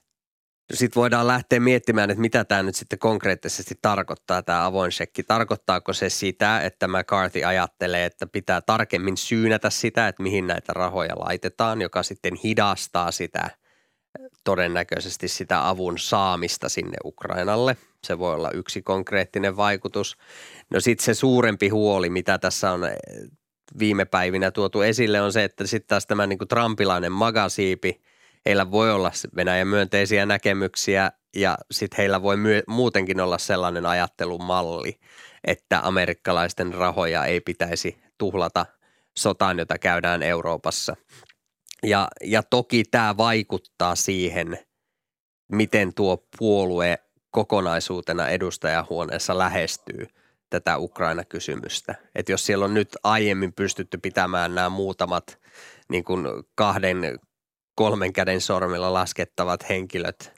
Sitten 0.73 0.99
voidaan 1.01 1.27
lähteä 1.27 1.59
miettimään, 1.59 2.09
että 2.09 2.21
mitä 2.21 2.45
tämä 2.45 2.63
nyt 2.63 2.75
sitten 2.75 2.99
konkreettisesti 2.99 3.75
tarkoittaa, 3.81 4.43
tämä 4.43 4.65
avoin 4.65 4.91
shekki. 4.91 5.23
Tarkoittaako 5.23 5.93
se 5.93 6.09
sitä, 6.09 6.61
että 6.61 6.87
McCarthy 6.87 7.43
ajattelee, 7.43 8.05
että 8.05 8.27
pitää 8.27 8.61
tarkemmin 8.61 9.17
syynätä 9.17 9.69
sitä, 9.69 10.07
että 10.07 10.23
mihin 10.23 10.47
näitä 10.47 10.73
rahoja 10.73 11.19
laitetaan, 11.19 11.81
joka 11.81 12.03
sitten 12.03 12.35
hidastaa 12.35 13.11
sitä– 13.11 13.49
todennäköisesti 14.43 15.27
sitä 15.27 15.69
avun 15.69 15.99
saamista 15.99 16.69
sinne 16.69 16.97
Ukrainalle. 17.05 17.77
Se 18.03 18.19
voi 18.19 18.33
olla 18.33 18.51
yksi 18.51 18.81
konkreettinen 18.81 19.57
vaikutus. 19.57 20.17
No 20.69 20.79
sitten 20.79 21.05
se 21.05 21.13
suurempi 21.13 21.69
huoli, 21.69 22.09
mitä 22.09 22.37
tässä 22.37 22.71
on 22.71 22.85
eh, 22.85 22.93
viime 23.79 24.05
päivinä 24.05 24.51
tuotu 24.51 24.81
esille, 24.81 25.21
on 25.21 25.33
se, 25.33 25.43
että 25.43 25.67
sitten 25.67 25.87
taas 25.87 26.07
tämä 26.07 26.27
niin 26.27 26.39
trumpilainen 26.49 27.11
magasiipi, 27.11 28.01
heillä 28.45 28.71
voi 28.71 28.91
olla 28.91 29.11
Venäjän 29.35 29.67
myönteisiä 29.67 30.25
näkemyksiä 30.25 31.11
ja 31.35 31.57
sitten 31.71 31.97
heillä 31.97 32.21
voi 32.21 32.37
myö- 32.37 32.63
muutenkin 32.67 33.19
olla 33.19 33.37
sellainen 33.37 33.85
ajattelumalli, 33.85 34.99
että 35.43 35.79
amerikkalaisten 35.83 36.73
rahoja 36.73 37.25
ei 37.25 37.41
pitäisi 37.41 38.01
tuhlata 38.17 38.65
sotaan, 39.17 39.59
jota 39.59 39.77
käydään 39.77 40.23
Euroopassa. 40.23 40.95
Ja, 41.85 42.07
ja 42.23 42.43
toki 42.43 42.83
tämä 42.83 43.17
vaikuttaa 43.17 43.95
siihen, 43.95 44.57
miten 45.51 45.93
tuo 45.93 46.27
puolue 46.39 47.00
kokonaisuutena 47.31 48.27
edustajahuoneessa 48.29 49.38
lähestyy 49.38 50.07
tätä 50.50 50.77
Ukraina-kysymystä. 50.77 51.95
Että 52.15 52.31
jos 52.31 52.45
siellä 52.45 52.65
on 52.65 52.73
nyt 52.73 52.89
aiemmin 53.03 53.53
pystytty 53.53 53.97
pitämään 53.97 54.55
nämä 54.55 54.69
muutamat 54.69 55.39
niin 55.89 56.03
kuin 56.03 56.27
kahden, 56.55 57.19
kolmen 57.75 58.13
käden 58.13 58.41
sormilla 58.41 58.93
laskettavat 58.93 59.69
henkilöt, 59.69 60.33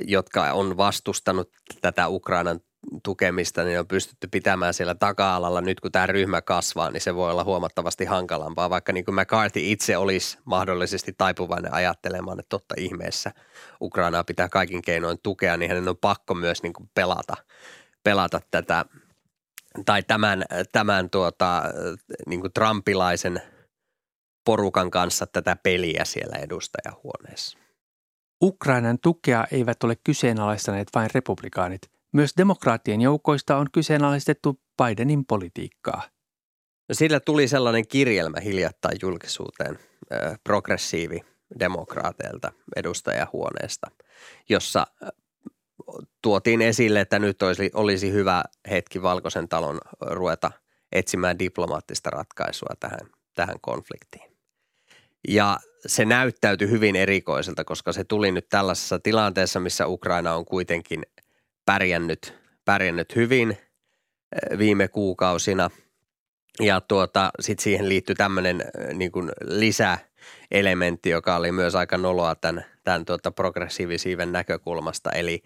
jotka 0.00 0.52
on 0.52 0.76
vastustanut 0.76 1.50
tätä 1.80 2.08
Ukrainan 2.08 2.60
tukemista, 3.02 3.64
niin 3.64 3.80
on 3.80 3.86
pystytty 3.86 4.28
pitämään 4.28 4.74
siellä 4.74 4.94
taka-alalla. 4.94 5.60
Nyt 5.60 5.80
kun 5.80 5.92
tämä 5.92 6.06
ryhmä 6.06 6.42
kasvaa, 6.42 6.90
niin 6.90 7.00
se 7.00 7.14
voi 7.14 7.30
olla 7.30 7.44
huomattavasti 7.44 8.04
hankalampaa, 8.04 8.70
vaikka 8.70 8.92
niin 8.92 9.04
kuin 9.04 9.14
McCarthy 9.14 9.60
itse 9.62 9.96
olisi 9.96 10.38
mahdollisesti 10.44 11.14
taipuvainen 11.18 11.74
ajattelemaan, 11.74 12.40
että 12.40 12.48
totta 12.48 12.74
ihmeessä 12.78 13.32
Ukrainaa 13.80 14.24
pitää 14.24 14.48
kaikin 14.48 14.82
keinoin 14.82 15.18
tukea, 15.22 15.56
niin 15.56 15.68
hänen 15.68 15.88
on 15.88 15.96
pakko 15.96 16.34
myös 16.34 16.62
niin 16.62 16.72
kuin 16.72 16.90
pelata, 16.94 17.34
pelata 18.04 18.40
tätä 18.50 18.84
tai 19.84 20.02
tämän, 20.02 20.44
tämän 20.72 21.10
tuota, 21.10 21.62
niin 22.26 22.40
kuin 22.40 22.52
Trumpilaisen 22.52 23.42
porukan 24.44 24.90
kanssa 24.90 25.26
tätä 25.26 25.56
peliä 25.56 26.04
siellä 26.04 26.36
edustajahuoneessa. 26.36 27.58
Ukrainan 28.42 28.98
tukea 28.98 29.46
eivät 29.52 29.84
ole 29.84 29.96
kyseenalaistaneet 30.04 30.88
vain 30.94 31.10
republikaanit. 31.14 31.99
Myös 32.12 32.32
demokraattien 32.36 33.00
joukoista 33.00 33.56
on 33.56 33.66
kyseenalaistettu 33.72 34.60
Bidenin 34.82 35.26
politiikkaa. 35.26 36.02
No 36.88 36.94
sillä 36.94 37.20
tuli 37.20 37.48
sellainen 37.48 37.88
kirjelmä 37.88 38.40
hiljattain 38.40 38.98
julkisuuteen 39.02 39.78
progressiivi 40.44 41.20
demokraateilta 41.58 42.52
edustajahuoneesta, 42.76 43.90
jossa 44.48 44.86
tuotiin 46.22 46.62
esille, 46.62 47.00
että 47.00 47.18
nyt 47.18 47.42
olisi, 47.42 47.70
olisi 47.74 48.12
hyvä 48.12 48.42
hetki 48.70 49.02
Valkoisen 49.02 49.48
talon 49.48 49.78
ruveta 50.00 50.50
etsimään 50.92 51.38
diplomaattista 51.38 52.10
ratkaisua 52.10 52.74
tähän, 52.80 53.00
tähän 53.34 53.56
konfliktiin. 53.60 54.30
Ja 55.28 55.58
se 55.86 56.04
näyttäytyi 56.04 56.70
hyvin 56.70 56.96
erikoiselta, 56.96 57.64
koska 57.64 57.92
se 57.92 58.04
tuli 58.04 58.32
nyt 58.32 58.48
tällaisessa 58.48 58.98
tilanteessa, 58.98 59.60
missä 59.60 59.86
Ukraina 59.86 60.34
on 60.34 60.44
kuitenkin 60.44 61.02
pärjännyt, 61.70 62.34
pärjännyt 62.64 63.16
hyvin 63.16 63.50
eh, 63.50 64.58
viime 64.58 64.88
kuukausina. 64.88 65.70
Ja 66.60 66.80
tuota, 66.80 67.30
sitten 67.40 67.62
siihen 67.62 67.88
liittyi 67.88 68.14
tämmöinen 68.14 68.60
eh, 68.60 68.94
niin 68.94 69.12
kuin 69.12 69.30
lisäelementti, 69.44 71.10
joka 71.10 71.36
oli 71.36 71.52
myös 71.52 71.74
aika 71.74 71.98
noloa 71.98 72.34
tämän, 72.34 72.64
tämän 72.84 73.04
tuota 73.04 73.30
progressiivisiiven 73.30 74.32
näkökulmasta. 74.32 75.10
Eli 75.10 75.42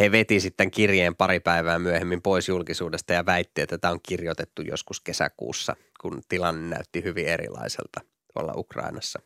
he 0.00 0.12
veti 0.12 0.40
sitten 0.40 0.70
kirjeen 0.70 1.16
pari 1.16 1.40
päivää 1.40 1.78
myöhemmin 1.78 2.22
pois 2.22 2.48
julkisuudesta 2.48 3.12
ja 3.12 3.26
väitti, 3.26 3.60
että 3.60 3.78
tämä 3.78 3.92
on 3.92 4.00
kirjoitettu 4.08 4.62
joskus 4.62 5.00
kesäkuussa, 5.00 5.76
kun 6.00 6.22
tilanne 6.28 6.76
näytti 6.76 7.04
hyvin 7.04 7.26
erilaiselta 7.26 8.00
tuolla 8.32 8.52
Ukrainassa. 8.56 9.20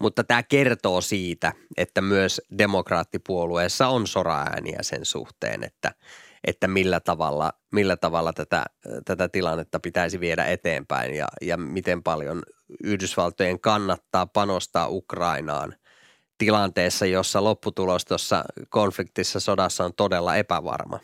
Mutta 0.00 0.24
tämä 0.24 0.42
kertoo 0.42 1.00
siitä, 1.00 1.52
että 1.76 2.00
myös 2.00 2.40
demokraattipuolueessa 2.58 3.88
on 3.88 4.06
soraääniä 4.06 4.78
sen 4.82 5.04
suhteen, 5.04 5.64
että, 5.64 5.94
että 6.44 6.68
millä 6.68 7.00
tavalla, 7.00 7.52
millä 7.72 7.96
tavalla 7.96 8.32
tätä, 8.32 8.64
tätä 9.04 9.28
tilannetta 9.28 9.80
pitäisi 9.80 10.20
viedä 10.20 10.44
eteenpäin 10.44 11.14
ja, 11.14 11.28
ja 11.40 11.56
miten 11.56 12.02
paljon 12.02 12.42
Yhdysvaltojen 12.84 13.60
kannattaa 13.60 14.26
panostaa 14.26 14.88
Ukrainaan 14.88 15.74
tilanteessa, 16.38 17.06
jossa 17.06 17.44
lopputulos 17.44 18.04
tuossa 18.04 18.44
konfliktissa 18.68 19.40
sodassa 19.40 19.84
on 19.84 19.94
todella 19.94 20.36
epävarma. 20.36 21.00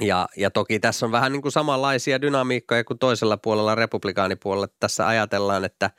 Ja, 0.00 0.28
ja 0.36 0.50
toki 0.50 0.80
tässä 0.80 1.06
on 1.06 1.12
vähän 1.12 1.32
niin 1.32 1.42
kuin 1.42 1.52
samanlaisia 1.52 2.20
dynamiikkoja 2.20 2.84
kuin 2.84 2.98
toisella 2.98 3.36
puolella, 3.36 3.74
republikaanipuolella. 3.74 4.68
Tässä 4.80 5.06
ajatellaan, 5.06 5.64
että– 5.64 5.90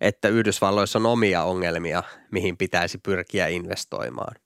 että 0.00 0.28
Yhdysvalloissa 0.28 0.98
on 0.98 1.06
omia 1.06 1.42
ongelmia, 1.42 2.02
mihin 2.30 2.56
pitäisi 2.56 2.98
pyrkiä 2.98 3.46
investoimaan. 3.46 4.36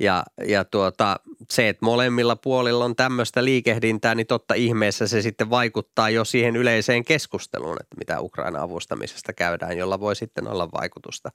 Ja, 0.00 0.24
ja 0.46 0.64
tuota, 0.64 1.20
se, 1.50 1.68
että 1.68 1.84
molemmilla 1.84 2.36
puolilla 2.36 2.84
on 2.84 2.96
tämmöistä 2.96 3.44
liikehdintää, 3.44 4.14
niin 4.14 4.26
totta 4.26 4.54
ihmeessä 4.54 5.06
se 5.06 5.22
sitten 5.22 5.50
vaikuttaa 5.50 6.10
jo 6.10 6.24
siihen 6.24 6.56
yleiseen 6.56 7.04
keskusteluun, 7.04 7.76
että 7.80 7.96
mitä 7.98 8.20
Ukraina 8.20 8.62
avustamisesta 8.62 9.32
käydään, 9.32 9.78
jolla 9.78 10.00
voi 10.00 10.16
sitten 10.16 10.48
olla 10.48 10.68
vaikutusta, 10.72 11.30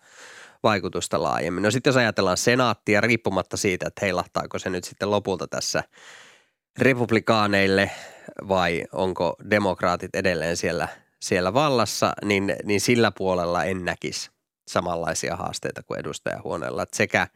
vaikutusta 0.64 1.24
laajemmin. 1.24 1.64
No 1.64 1.72
sitten 1.72 1.92
jos 1.92 1.98
ajatellaan 1.98 2.38
senaattia, 2.38 3.02
riippumatta 3.02 3.58
siitä, 3.58 3.88
että 3.88 4.06
heilahtaako 4.06 4.60
se 4.60 4.70
nyt 4.70 4.84
sitten 4.84 5.12
lopulta 5.12 5.48
tässä 5.48 5.84
republikaaneille 6.80 7.92
vai 8.48 8.84
onko 8.92 9.36
demokraatit 9.50 10.16
edelleen 10.16 10.58
siellä– 10.58 10.88
siellä 11.22 11.54
vallassa, 11.54 12.14
niin, 12.26 12.56
niin 12.64 12.82
sillä 12.82 13.12
puolella 13.12 13.64
en 13.64 13.86
näkisi 13.86 14.32
samanlaisia 14.68 15.36
haasteita 15.36 15.84
kuin 15.84 16.00
edustajahuoneella. 16.00 16.84
Että 16.84 16.98
sekä, 16.98 17.28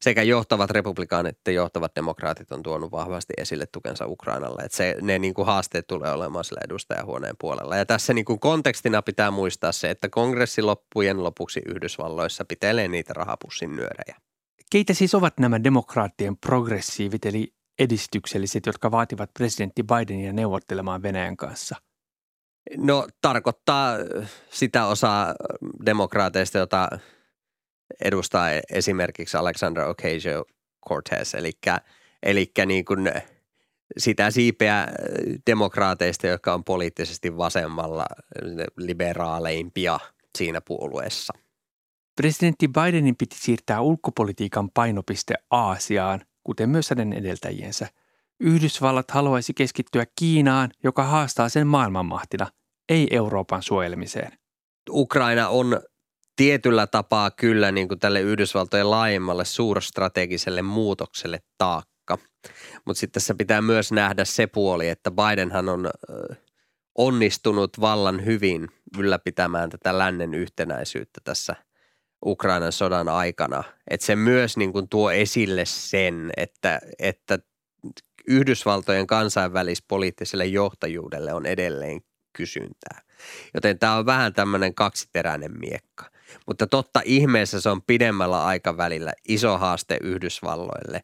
sekä 0.00 0.22
johtavat 0.22 0.70
republikaanit 0.70 1.36
että 1.36 1.50
johtavat 1.50 1.96
demokraatit 1.96 2.52
on 2.52 2.62
tuonut 2.62 2.92
vahvasti 2.92 3.32
esille 3.38 3.66
tukensa 3.66 4.06
Ukrainalle. 4.06 4.62
Että 4.62 4.76
se, 4.76 4.96
ne 5.00 5.18
niin 5.18 5.34
kuin 5.34 5.46
haasteet 5.46 5.86
tulee 5.86 6.12
olemaan 6.12 6.44
sillä 6.44 6.60
edustajahuoneen 6.64 7.34
puolella. 7.40 7.76
Ja 7.76 7.86
tässä 7.86 8.14
niin 8.14 8.24
kuin 8.24 8.40
kontekstina 8.40 9.02
pitää 9.02 9.30
muistaa 9.30 9.72
se, 9.72 9.90
että 9.90 10.08
kongressi 10.08 10.62
loppujen 10.62 11.24
lopuksi 11.24 11.62
Yhdysvalloissa 11.68 12.44
pitelee 12.44 12.88
niitä 12.88 13.12
rahapussin 13.12 13.76
nyörejä. 13.76 14.16
Keitä 14.70 14.94
siis 14.94 15.14
ovat 15.14 15.38
nämä 15.38 15.64
demokraattien 15.64 16.36
progressiivit 16.36 17.26
eli 17.26 17.54
edistykselliset, 17.78 18.66
jotka 18.66 18.90
vaativat 18.90 19.30
presidentti 19.34 19.82
Bidenia 19.82 20.32
neuvottelemaan 20.32 21.02
Venäjän 21.02 21.36
kanssa– 21.36 21.76
No 22.76 23.06
tarkoittaa 23.20 23.96
sitä 24.50 24.86
osaa 24.86 25.34
demokraateista, 25.86 26.58
jota 26.58 26.88
edustaa 28.04 28.50
esimerkiksi 28.70 29.36
Alexander 29.36 29.84
Ocasio-Cortez, 29.84 31.34
eli, 31.38 31.52
eli 32.22 32.52
niin 32.66 32.84
kuin 32.84 33.12
sitä 33.98 34.30
siipeä 34.30 34.88
demokraateista, 35.46 36.26
jotka 36.26 36.54
on 36.54 36.64
poliittisesti 36.64 37.36
vasemmalla 37.36 38.06
liberaaleimpia 38.76 39.98
siinä 40.38 40.60
puolueessa. 40.60 41.32
Presidentti 42.16 42.68
Bidenin 42.68 43.16
piti 43.16 43.36
siirtää 43.38 43.80
ulkopolitiikan 43.80 44.70
painopiste 44.70 45.34
Aasiaan, 45.50 46.20
kuten 46.44 46.70
myös 46.70 46.90
hänen 46.90 47.12
edeltäjiensä– 47.12 47.86
Yhdysvallat 48.42 49.10
haluaisi 49.10 49.54
keskittyä 49.54 50.06
Kiinaan, 50.18 50.70
joka 50.84 51.04
haastaa 51.04 51.48
sen 51.48 51.66
maailmanmahtina, 51.66 52.46
ei 52.88 53.06
Euroopan 53.10 53.62
suojelemiseen. 53.62 54.32
Ukraina 54.90 55.48
on 55.48 55.80
tietyllä 56.36 56.86
tapaa 56.86 57.30
kyllä 57.30 57.72
niin 57.72 57.88
kuin 57.88 58.00
tälle 58.00 58.20
Yhdysvaltojen 58.20 58.90
laajemmalle 58.90 59.44
suurstrategiselle 59.44 60.62
muutokselle 60.62 61.38
taakka. 61.58 62.18
Mutta 62.84 63.00
sitten 63.00 63.20
tässä 63.20 63.34
pitää 63.34 63.62
myös 63.62 63.92
nähdä 63.92 64.24
se 64.24 64.46
puoli, 64.46 64.88
että 64.88 65.10
Bidenhan 65.10 65.68
on 65.68 65.90
onnistunut 66.98 67.80
vallan 67.80 68.24
hyvin 68.24 68.68
ylläpitämään 68.98 69.70
tätä 69.70 69.98
lännen 69.98 70.34
yhtenäisyyttä 70.34 71.20
tässä 71.24 71.56
Ukrainan 72.26 72.72
sodan 72.72 73.08
aikana. 73.08 73.64
Että 73.90 74.06
se 74.06 74.16
myös 74.16 74.56
niin 74.56 74.72
kuin 74.72 74.88
tuo 74.88 75.10
esille 75.10 75.64
sen, 75.64 76.30
että, 76.36 76.80
että 76.98 77.38
Yhdysvaltojen 78.26 79.06
kansainvälispoliittiselle 79.06 80.46
johtajuudelle 80.46 81.32
on 81.32 81.46
edelleen 81.46 82.00
kysyntää. 82.32 83.02
Joten 83.54 83.78
tämä 83.78 83.96
on 83.96 84.06
vähän 84.06 84.32
tämmöinen 84.32 84.74
kaksiteräinen 84.74 85.58
miekka. 85.58 86.10
Mutta 86.46 86.66
totta 86.66 87.00
ihmeessä 87.04 87.60
se 87.60 87.68
on 87.68 87.82
pidemmällä 87.82 88.44
aikavälillä 88.44 89.12
iso 89.28 89.58
haaste 89.58 89.98
Yhdysvalloille, 90.02 91.00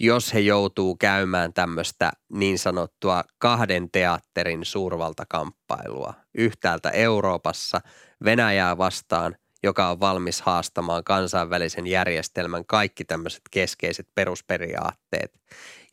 jos 0.00 0.34
he 0.34 0.40
joutuu 0.40 0.96
käymään 0.96 1.52
tämmöistä 1.52 2.12
niin 2.28 2.58
sanottua 2.58 3.24
kahden 3.38 3.90
teatterin 3.90 4.64
suurvaltakamppailua 4.64 6.14
yhtäältä 6.34 6.90
Euroopassa 6.90 7.80
Venäjää 8.24 8.78
vastaan– 8.78 9.36
joka 9.62 9.88
on 9.88 10.00
valmis 10.00 10.40
haastamaan 10.40 11.04
kansainvälisen 11.04 11.86
järjestelmän 11.86 12.64
kaikki 12.64 13.04
tämmöiset 13.04 13.42
keskeiset 13.50 14.08
perusperiaatteet 14.14 15.32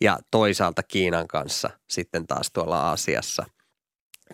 ja 0.01 0.19
toisaalta 0.31 0.83
Kiinan 0.83 1.27
kanssa 1.27 1.69
sitten 1.89 2.27
taas 2.27 2.51
tuolla 2.51 2.81
Aasiassa. 2.81 3.45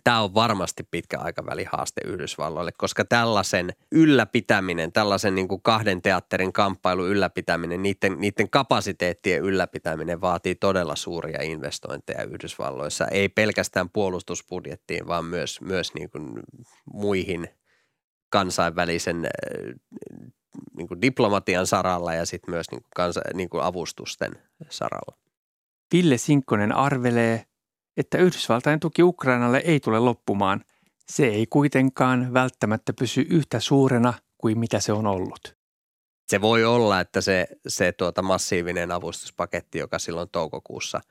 Tämä 0.04 0.22
on 0.22 0.34
varmasti 0.34 0.84
pitkä 0.92 1.20
aikaväli 1.20 1.64
haaste 1.64 2.02
Yhdysvalloille, 2.06 2.72
koska 2.78 3.06
tällaisen 3.06 3.74
ylläpitäminen, 3.92 4.92
tällaisen 4.92 5.36
niin 5.36 5.48
kuin 5.48 5.62
kahden 5.62 6.02
teatterin 6.02 6.54
kamppailu 6.54 7.08
ylläpitäminen, 7.08 7.84
niiden, 7.84 8.20
niiden 8.20 8.50
kapasiteettien 8.50 9.42
ylläpitäminen 9.42 10.22
vaatii 10.22 10.56
todella 10.56 10.96
suuria 10.96 11.42
investointeja 11.42 12.24
Yhdysvalloissa. 12.24 13.08
Ei 13.08 13.30
pelkästään 13.30 13.90
puolustusbudjettiin, 13.90 15.08
vaan 15.08 15.26
myös, 15.26 15.62
myös 15.62 15.94
niin 15.94 16.10
kuin 16.10 16.40
muihin 16.94 17.50
kansainvälisen 18.30 19.28
niin 20.78 20.88
kuin 20.88 21.02
diplomatian 21.02 21.68
saralla 21.68 22.14
ja 22.14 22.26
sitten 22.26 22.54
myös 22.54 22.72
niin 22.72 22.82
kuin 22.82 22.92
kansa, 22.96 23.22
niin 23.34 23.50
kuin 23.50 23.64
avustusten 23.64 24.32
saralla. 24.70 25.18
Ville 25.94 26.18
Sinkkonen 26.18 26.72
arvelee, 26.72 27.46
että 27.98 28.18
Yhdysvaltain 28.18 28.80
tuki 28.80 29.04
Ukrainalle 29.04 29.62
ei 29.66 29.80
tule 29.80 30.00
loppumaan. 30.00 30.62
Se 31.10 31.26
ei 31.26 31.48
kuitenkaan 31.48 32.34
välttämättä 32.34 32.94
pysy 33.00 33.26
yhtä 33.30 33.60
suurena 33.60 34.14
kuin 34.38 34.60
mitä 34.60 34.80
se 34.80 34.94
on 34.94 35.08
ollut. 35.08 35.58
Se 36.28 36.42
voi 36.42 36.66
olla, 36.66 37.00
että 37.00 37.22
se, 37.22 37.48
se 37.68 37.92
tuota 37.92 38.22
massiivinen 38.22 38.92
avustuspaketti, 38.92 39.80
joka 39.80 40.00
silloin 40.00 40.30
toukokuussa 40.30 41.02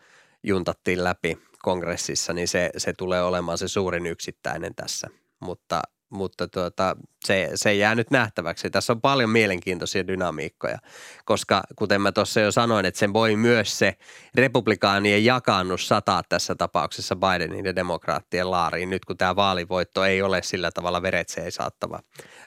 juntattiin 0.43 1.05
läpi 1.05 1.39
kongressissa, 1.59 2.33
niin 2.33 2.49
se, 2.49 2.71
se 2.77 2.93
tulee 2.93 3.23
olemaan 3.23 3.59
se 3.59 3.69
suurin 3.69 4.07
yksittäinen 4.07 4.75
tässä. 4.75 5.09
Mutta 5.41 5.83
mutta 6.11 6.49
tuota, 6.49 6.97
se, 7.25 7.51
se 7.55 7.75
jää 7.75 7.95
nyt 7.95 8.11
nähtäväksi. 8.11 8.71
Tässä 8.71 8.93
on 8.93 9.01
paljon 9.01 9.31
mielenkiintoisia 9.31 10.07
dynamiikkoja, 10.07 10.79
koska 11.25 11.63
kuten 11.77 12.01
mä 12.01 12.13
tuossa 12.13 12.41
jo 12.41 12.53
sanoin, 12.53 12.87
että 12.87 12.99
sen 12.99 13.13
voi 13.13 13.37
myös 13.37 13.79
se 13.79 13.97
republikaanien 14.35 15.25
jakannus 15.25 15.89
sataa 15.89 16.23
tässä 16.29 16.55
tapauksessa 16.55 17.17
Bidenin 17.17 17.65
ja 17.65 17.77
demokraattien 17.77 18.51
laariin, 18.51 18.91
nyt 18.91 19.05
kun 19.05 19.19
tämä 19.19 19.37
vaalivoitto 19.37 20.05
ei 20.05 20.23
ole 20.23 20.43
sillä 20.43 20.71
tavalla 20.71 21.03
veretseen 21.03 21.53
saattava 21.53 22.01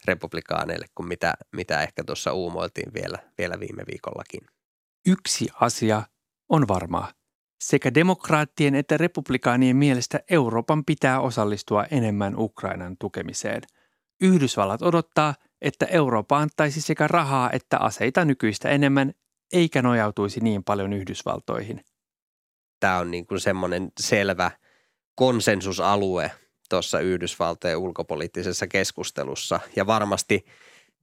republikaaneille 0.05 0.85
kuin 0.95 1.07
mitä, 1.07 1.33
mitä 1.51 1.81
ehkä 1.81 2.03
tuossa 2.03 2.33
uumoiltiin 2.33 2.93
vielä, 2.93 3.17
vielä 3.37 3.59
viime 3.59 3.83
viikollakin. 3.91 4.41
Yksi 5.05 5.47
asia 5.59 6.03
on 6.49 6.67
varmaa. 6.67 7.22
Sekä 7.63 7.93
demokraattien 7.93 8.75
että 8.75 8.97
republikaanien 8.97 9.75
mielestä 9.75 10.19
Euroopan 10.29 10.85
pitää 10.85 11.19
osallistua 11.19 11.85
enemmän 11.91 12.33
Ukrainan 12.37 12.97
tukemiseen. 12.99 13.61
Yhdysvallat 14.21 14.81
odottaa, 14.81 15.35
että 15.61 15.85
Eurooppa 15.85 16.37
antaisi 16.37 16.81
sekä 16.81 17.07
rahaa 17.07 17.49
että 17.51 17.77
aseita 17.77 18.25
nykyistä 18.25 18.69
enemmän, 18.69 19.13
eikä 19.53 19.81
nojautuisi 19.81 20.39
niin 20.39 20.63
paljon 20.63 20.93
Yhdysvaltoihin. 20.93 21.85
Tämä 22.79 22.97
on 22.97 23.11
niin 23.11 23.27
kuin 23.27 23.39
semmoinen 23.39 23.91
selvä 23.99 24.51
konsensusalue 25.15 26.31
tuossa 26.69 26.99
Yhdysvaltojen 26.99 27.77
ulkopoliittisessa 27.77 28.67
keskustelussa 28.67 29.59
ja 29.75 29.87
varmasti– 29.87 30.45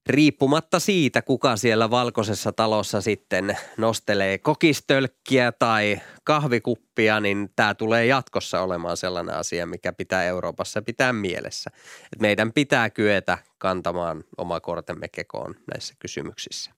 riippumatta 0.07 0.81
siitä, 0.81 1.23
kuka 1.23 1.57
siellä 1.57 1.91
valkoisessa 1.91 2.53
talossa 2.53 3.01
sitten 3.01 3.57
nostelee 3.77 4.39
kokistölkkiä 4.39 5.53
tai 5.53 6.01
kahvikuppia, 6.25 7.21
niin 7.21 7.51
tämä 7.57 7.75
tulee 7.75 8.07
jatkossa 8.07 8.63
olemaan 8.63 8.97
sellainen 8.97 9.35
asia, 9.35 9.67
mikä 9.67 9.93
pitää 9.93 10.25
Euroopassa 10.25 10.83
pitää 10.83 11.13
mielessä. 11.13 11.71
Et 12.13 12.21
meidän 12.21 12.53
pitää 12.53 12.91
kyetä 12.91 13.39
kantamaan 13.59 14.25
oma 14.39 14.61
kortemme 14.61 15.09
kekoon 15.09 15.55
näissä 15.75 15.95
kysymyksissä. 15.99 16.73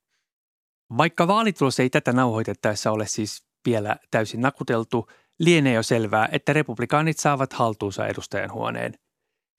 Vaikka 0.96 1.26
vaalitulos 1.26 1.80
ei 1.80 1.90
tätä 1.90 2.12
nauhoitettaessa 2.12 2.90
ole 2.90 3.06
siis 3.06 3.44
vielä 3.66 3.96
täysin 4.10 4.40
nakuteltu, 4.40 5.06
lienee 5.38 5.74
jo 5.74 5.82
selvää, 5.82 6.28
että 6.32 6.52
republikaanit 6.52 7.18
saavat 7.18 7.52
haltuunsa 7.52 8.06
edustajan 8.06 8.52
huoneen. 8.52 8.94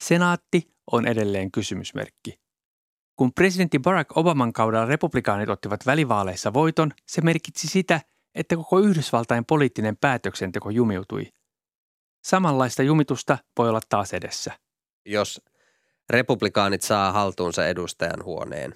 Senaatti 0.04 0.74
on 0.92 1.06
edelleen 1.06 1.50
kysymysmerkki– 1.50 2.38
kun 3.16 3.32
presidentti 3.32 3.78
Barack 3.78 4.16
Obaman 4.16 4.52
kaudella 4.52 4.86
republikaanit 4.86 5.48
ottivat 5.48 5.86
välivaaleissa 5.86 6.52
voiton, 6.52 6.92
se 7.06 7.20
merkitsi 7.20 7.68
sitä, 7.68 8.00
että 8.34 8.56
koko 8.56 8.78
Yhdysvaltain 8.78 9.44
poliittinen 9.44 9.96
päätöksenteko 9.96 10.70
jumiutui. 10.70 11.32
Samanlaista 12.24 12.82
jumitusta 12.82 13.38
voi 13.58 13.68
olla 13.68 13.80
taas 13.88 14.14
edessä. 14.14 14.52
Jos 15.06 15.40
republikaanit 16.10 16.82
saa 16.82 17.12
haltuunsa 17.12 17.66
edustajan 17.66 18.24
huoneen, 18.24 18.74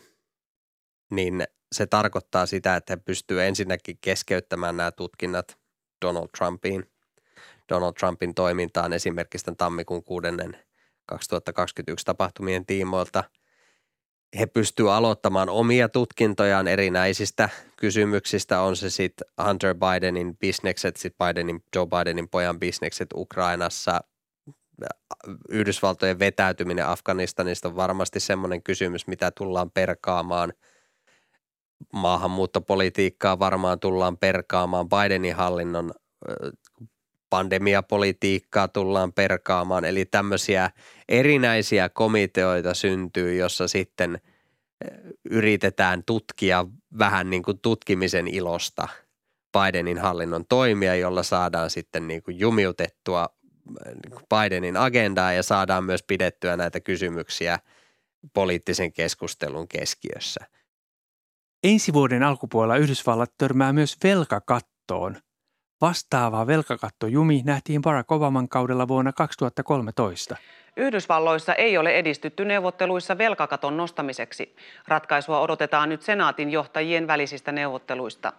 niin 1.10 1.44
se 1.72 1.86
tarkoittaa 1.86 2.46
sitä, 2.46 2.76
että 2.76 2.92
he 2.92 2.96
pystyvät 2.96 3.42
ensinnäkin 3.42 3.98
keskeyttämään 4.00 4.76
nämä 4.76 4.90
tutkinnat 4.90 5.58
Donald 6.04 6.28
Trumpiin, 6.38 6.90
Donald 7.68 7.92
Trumpin 7.92 8.34
toimintaan 8.34 8.92
esimerkiksi 8.92 9.54
tammikuun 9.58 10.04
6. 10.04 10.26
2021 11.06 12.06
tapahtumien 12.06 12.66
tiimoilta– 12.66 13.24
he 14.38 14.46
pystyvät 14.46 14.90
aloittamaan 14.90 15.48
omia 15.48 15.88
tutkintojaan 15.88 16.68
erinäisistä 16.68 17.48
kysymyksistä, 17.76 18.60
on 18.60 18.76
se 18.76 18.90
sitten 18.90 19.28
Hunter 19.46 19.74
Bidenin 19.74 20.36
bisnekset, 20.36 20.96
sitten 20.96 21.26
Bidenin, 21.26 21.64
Joe 21.74 21.86
Bidenin 21.86 22.28
pojan 22.28 22.60
bisnekset 22.60 23.08
Ukrainassa, 23.14 24.00
Yhdysvaltojen 25.48 26.18
vetäytyminen 26.18 26.86
Afganistanista 26.86 27.68
on 27.68 27.76
varmasti 27.76 28.20
semmoinen 28.20 28.62
kysymys, 28.62 29.06
mitä 29.06 29.30
tullaan 29.30 29.70
perkaamaan. 29.70 30.52
Maahanmuuttopolitiikkaa 31.92 33.38
varmaan 33.38 33.80
tullaan 33.80 34.16
perkaamaan. 34.18 34.88
Bidenin 34.88 35.36
hallinnon 35.36 35.92
pandemiapolitiikkaa 37.30 38.68
tullaan 38.68 39.12
perkaamaan. 39.12 39.84
Eli 39.84 40.04
tämmöisiä 40.04 40.70
erinäisiä 41.08 41.88
komiteoita 41.88 42.74
syntyy, 42.74 43.34
jossa 43.34 43.68
sitten 43.68 44.14
eh, 44.84 44.98
yritetään 45.30 46.04
tutkia 46.04 46.66
vähän 46.98 47.30
niin 47.30 47.42
kuin 47.42 47.58
tutkimisen 47.58 48.28
ilosta 48.28 48.88
Bidenin 49.58 49.98
hallinnon 49.98 50.44
toimia, 50.48 50.94
jolla 50.94 51.22
saadaan 51.22 51.70
sitten 51.70 52.08
niin 52.08 52.22
kuin 52.22 52.38
jumiutettua 52.38 53.28
eh, 53.86 53.92
niin 53.92 54.20
Bidenin 54.34 54.76
agendaa 54.76 55.32
ja 55.32 55.42
saadaan 55.42 55.84
myös 55.84 56.02
pidettyä 56.02 56.56
näitä 56.56 56.80
kysymyksiä 56.80 57.58
poliittisen 58.34 58.92
keskustelun 58.92 59.68
keskiössä. 59.68 60.40
Ensi 61.64 61.92
vuoden 61.92 62.22
alkupuolella 62.22 62.76
Yhdysvallat 62.76 63.32
törmää 63.38 63.72
myös 63.72 63.96
velkakattoon– 64.04 65.16
Vastaava 65.80 66.46
velkakattojumi 66.46 67.42
nähtiin 67.44 67.82
Barack 67.82 68.12
Obaman 68.12 68.48
kaudella 68.48 68.88
vuonna 68.88 69.12
2013. 69.12 70.36
Yhdysvalloissa 70.76 71.54
ei 71.54 71.78
ole 71.78 71.90
edistytty 71.90 72.44
neuvotteluissa 72.44 73.18
velkakaton 73.18 73.76
nostamiseksi. 73.76 74.56
Ratkaisua 74.88 75.40
odotetaan 75.40 75.88
nyt 75.88 76.02
senaatin 76.02 76.50
johtajien 76.50 77.06
välisistä 77.06 77.52
neuvotteluista. 77.52 78.32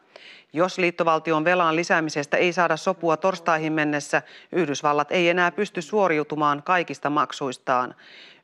Jos 0.54 0.78
liittovaltion 0.78 1.44
velan 1.44 1.76
lisäämisestä 1.76 2.38
ei 2.38 2.54
saada 2.54 2.78
sopua 2.78 3.18
torstaihin 3.18 3.74
mennessä, 3.74 4.22
Yhdysvallat 4.52 5.12
ei 5.12 5.30
enää 5.30 5.52
pysty 5.52 5.82
suoriutumaan 5.82 6.64
kaikista 6.64 7.10
maksuistaan. 7.10 7.96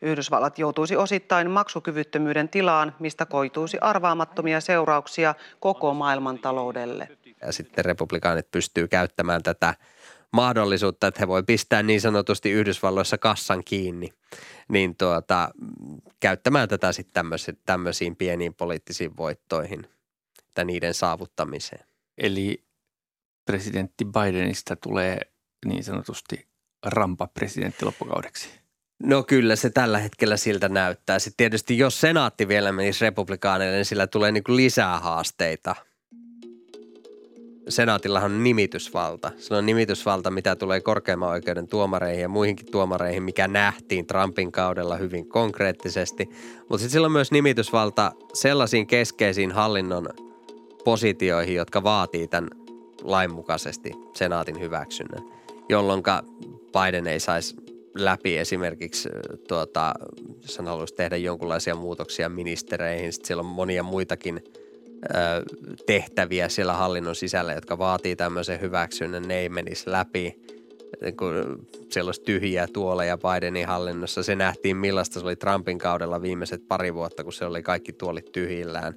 Yhdysvallat 0.01 0.59
joutuisi 0.59 0.95
osittain 0.95 1.51
maksukyvyttömyyden 1.51 2.49
tilaan, 2.49 2.95
mistä 2.99 3.25
koituisi 3.25 3.77
arvaamattomia 3.81 4.61
seurauksia 4.61 5.35
koko 5.59 5.93
maailmantaloudelle 5.93 7.09
ja 7.45 7.53
sitten 7.53 7.85
republikaanit 7.85 8.51
pystyy 8.51 8.87
käyttämään 8.87 9.43
tätä 9.43 9.73
mahdollisuutta, 10.35 11.07
että 11.07 11.19
he 11.19 11.27
voi 11.27 11.43
pistää 11.43 11.83
niin 11.83 12.01
sanotusti 12.01 12.51
Yhdysvalloissa 12.51 13.17
kassan 13.17 13.63
kiinni, 13.63 14.13
niin 14.69 14.95
tuota, 14.95 15.51
käyttämään 16.19 16.69
tätä 16.69 16.91
sitten 16.91 17.25
tämmöisiin 17.65 18.15
pieniin 18.15 18.53
poliittisiin 18.53 19.17
voittoihin 19.17 19.87
tai 20.53 20.65
niiden 20.65 20.93
saavuttamiseen. 20.93 21.85
Eli 22.17 22.63
presidentti 23.45 24.05
Bidenista 24.05 24.75
tulee 24.75 25.19
niin 25.65 25.83
sanotusti 25.83 26.47
rampa 26.85 27.27
presidentti 27.27 27.85
loppukaudeksi. 27.85 28.49
No 29.03 29.23
kyllä 29.23 29.55
se 29.55 29.69
tällä 29.69 29.97
hetkellä 29.97 30.37
siltä 30.37 30.69
näyttää. 30.69 31.19
Sitten 31.19 31.37
tietysti 31.37 31.77
jos 31.77 32.01
senaatti 32.01 32.47
vielä 32.47 32.71
menisi 32.71 33.05
republikaaneille, 33.05 33.75
niin 33.75 33.85
sillä 33.85 34.07
tulee 34.07 34.31
niin 34.31 34.43
kuin 34.43 34.55
lisää 34.55 34.99
haasteita– 34.99 35.75
senaatillahan 37.69 38.31
on 38.31 38.43
nimitysvalta. 38.43 39.31
Se 39.37 39.55
on 39.55 39.65
nimitysvalta, 39.65 40.31
mitä 40.31 40.55
tulee 40.55 40.81
korkeimman 40.81 41.29
oikeuden 41.29 41.67
tuomareihin 41.67 42.21
ja 42.21 42.29
muihinkin 42.29 42.71
tuomareihin, 42.71 43.23
mikä 43.23 43.47
nähtiin 43.47 44.07
Trumpin 44.07 44.51
kaudella 44.51 44.95
hyvin 44.95 45.29
konkreettisesti. 45.29 46.29
Mutta 46.59 46.77
sitten 46.77 46.89
sillä 46.89 47.05
on 47.05 47.11
myös 47.11 47.31
nimitysvalta 47.31 48.11
sellaisiin 48.33 48.87
keskeisiin 48.87 49.51
hallinnon 49.51 50.09
positioihin, 50.83 51.55
jotka 51.55 51.83
vaatii 51.83 52.27
tämän 52.27 52.49
lainmukaisesti 53.01 53.91
senaatin 54.13 54.59
hyväksynnän, 54.59 55.23
jolloin 55.69 56.03
Biden 56.71 57.07
ei 57.07 57.19
saisi 57.19 57.55
läpi 57.93 58.37
esimerkiksi, 58.37 59.09
tuota, 59.47 59.93
jos 60.41 60.57
hän 60.57 60.67
haluaisi 60.67 60.95
tehdä 60.95 61.17
jonkinlaisia 61.17 61.75
muutoksia 61.75 62.29
ministereihin, 62.29 63.13
sitten 63.13 63.27
siellä 63.27 63.41
on 63.41 63.45
monia 63.45 63.83
muitakin– 63.83 64.43
tehtäviä 65.85 66.49
siellä 66.49 66.73
hallinnon 66.73 67.15
sisällä, 67.15 67.53
jotka 67.53 67.77
vaatii 67.77 68.15
tämmöisen 68.15 68.61
hyväksynnän, 68.61 69.27
ne 69.27 69.39
ei 69.39 69.49
menisi 69.49 69.91
läpi. 69.91 70.39
Kun 71.17 71.65
siellä 71.89 72.09
olisi 72.09 72.21
tyhjiä 72.21 72.67
tuoleja 72.73 73.17
Bidenin 73.17 73.67
hallinnossa. 73.67 74.23
Se 74.23 74.35
nähtiin 74.35 74.77
millaista 74.77 75.19
se 75.19 75.25
oli 75.25 75.35
Trumpin 75.35 75.77
kaudella 75.77 76.21
viimeiset 76.21 76.67
pari 76.67 76.93
vuotta, 76.93 77.23
kun 77.23 77.33
se 77.33 77.45
oli 77.45 77.63
kaikki 77.63 77.93
tuolit 77.93 78.31
tyhjillään. 78.31 78.93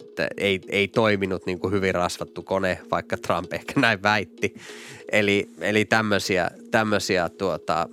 Että 0.00 0.28
ei, 0.36 0.60
ei 0.68 0.88
toiminut 0.88 1.46
niin 1.46 1.58
kuin 1.58 1.72
hyvin 1.72 1.94
rasvattu 1.94 2.42
kone, 2.42 2.78
vaikka 2.90 3.16
Trump 3.16 3.52
ehkä 3.52 3.80
näin 3.80 4.02
väitti. 4.02 4.54
Eli, 5.12 5.48
eli 5.60 5.84
tämmöisiä, 5.84 6.50
tämmöisiä 6.70 7.28
tuota, 7.28 7.88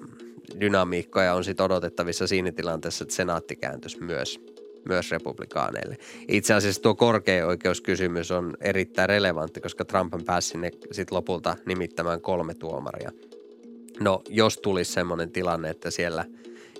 dynamiikkoja 0.59 1.33
on 1.33 1.43
sitten 1.43 1.63
odotettavissa 1.63 2.27
siinä 2.27 2.51
tilanteessa, 2.51 3.03
että 3.03 3.15
senaatti 3.15 3.55
kääntyisi 3.55 4.03
myös– 4.03 4.39
myös 4.85 5.11
republikaaneille. 5.11 5.97
Itse 6.27 6.53
asiassa 6.53 6.81
tuo 6.81 6.95
korkein 6.95 7.45
oikeuskysymys 7.45 8.31
on 8.31 8.53
erittäin 8.61 9.09
relevantti, 9.09 9.61
koska 9.61 9.85
Trump 9.85 10.13
päässyt 10.25 10.51
sinne 10.51 10.71
sit 10.91 11.11
lopulta 11.11 11.55
nimittämään 11.65 12.21
kolme 12.21 12.53
tuomaria. 12.53 13.11
No, 13.99 14.21
jos 14.29 14.57
tulisi 14.57 14.91
semmoinen 14.91 15.31
tilanne, 15.31 15.69
että 15.69 15.91
siellä 15.91 16.25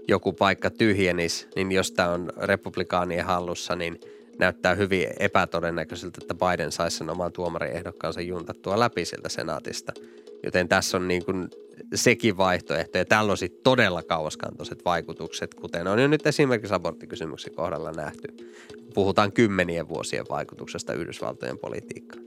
joku 0.08 0.34
paikka 0.34 0.70
tyhjenisi, 0.70 1.48
niin 1.56 1.72
jos 1.72 1.92
tämä 1.92 2.10
on 2.10 2.30
republikaanien 2.38 3.26
hallussa, 3.26 3.76
niin 3.76 4.00
näyttää 4.40 4.76
hyvin 4.76 5.08
epätodennäköiseltä, 5.20 6.20
että 6.22 6.36
Biden 6.36 6.72
saisi 6.72 6.98
sen 6.98 7.10
oman 7.10 7.32
tuomariehdokkaansa 7.32 8.22
juntattua 8.22 8.80
läpi 8.80 9.06
sieltä 9.06 9.30
senaatista. 9.30 9.94
Joten 10.44 10.68
tässä 10.68 10.98
on 10.98 11.08
niin 11.08 11.26
kuin 11.26 11.50
sekin 11.96 12.38
vaihtoehto 12.38 12.98
ja 12.98 13.06
tällä 13.06 13.32
on 13.32 13.38
todella 13.64 14.04
kauaskantoiset 14.04 14.86
vaikutukset, 14.86 15.54
kuten 15.54 15.88
on 15.88 16.00
jo 16.00 16.08
nyt 16.08 16.28
esimerkiksi 16.28 16.74
aborttikysymyksen 16.74 17.54
kohdalla 17.54 17.92
nähty. 17.92 18.28
Puhutaan 18.94 19.32
kymmenien 19.32 19.90
vuosien 19.90 20.26
vaikutuksesta 20.30 20.94
Yhdysvaltojen 20.94 21.58
politiikkaan. 21.58 22.24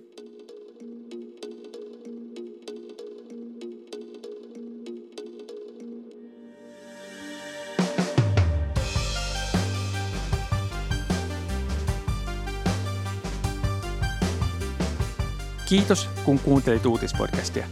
Kiitos, 15.69 16.09
kun 16.25 16.39
kuuntelit 16.39 16.87
uutispodcastia. 16.87 17.67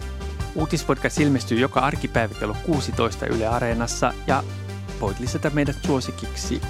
Uutispodcast 0.55 1.21
ilmestyy 1.21 1.59
joka 1.59 1.81
arkipäivä 1.81 2.35
kello 2.35 2.57
16 2.67 3.27
Yle 3.27 3.47
Areenassa 3.47 4.15
ja 4.27 4.45
voit 5.01 5.21
lisätä 5.21 5.51
meidät 5.51 5.77
suosikiksi 5.87 6.61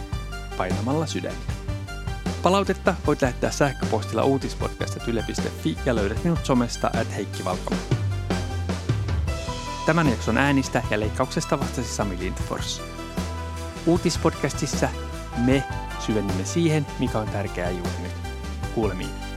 painamalla 0.56 1.06
sydäntä. 1.06 1.52
Palautetta 2.42 2.94
voit 3.06 3.22
lähettää 3.22 3.50
sähköpostilla 3.50 4.24
uutispodcast.yle.fi 4.24 5.78
ja 5.86 5.94
löydät 5.94 6.24
minut 6.24 6.46
somesta 6.46 6.90
at 7.00 7.14
Heikki 7.16 7.44
Valkama. 7.44 7.80
Tämän 9.86 10.08
jakson 10.08 10.38
äänistä 10.38 10.82
ja 10.90 11.00
leikkauksesta 11.00 11.60
vastasi 11.60 11.94
Sami 11.94 12.18
Lindfors. 12.18 12.82
Uutispodcastissa 13.86 14.88
me 15.36 15.64
syvennymme 15.98 16.44
siihen, 16.44 16.86
mikä 16.98 17.18
on 17.18 17.28
tärkeää 17.28 17.70
juuri 17.70 18.02
nyt. 18.02 18.12
Kuulemiin. 18.74 19.31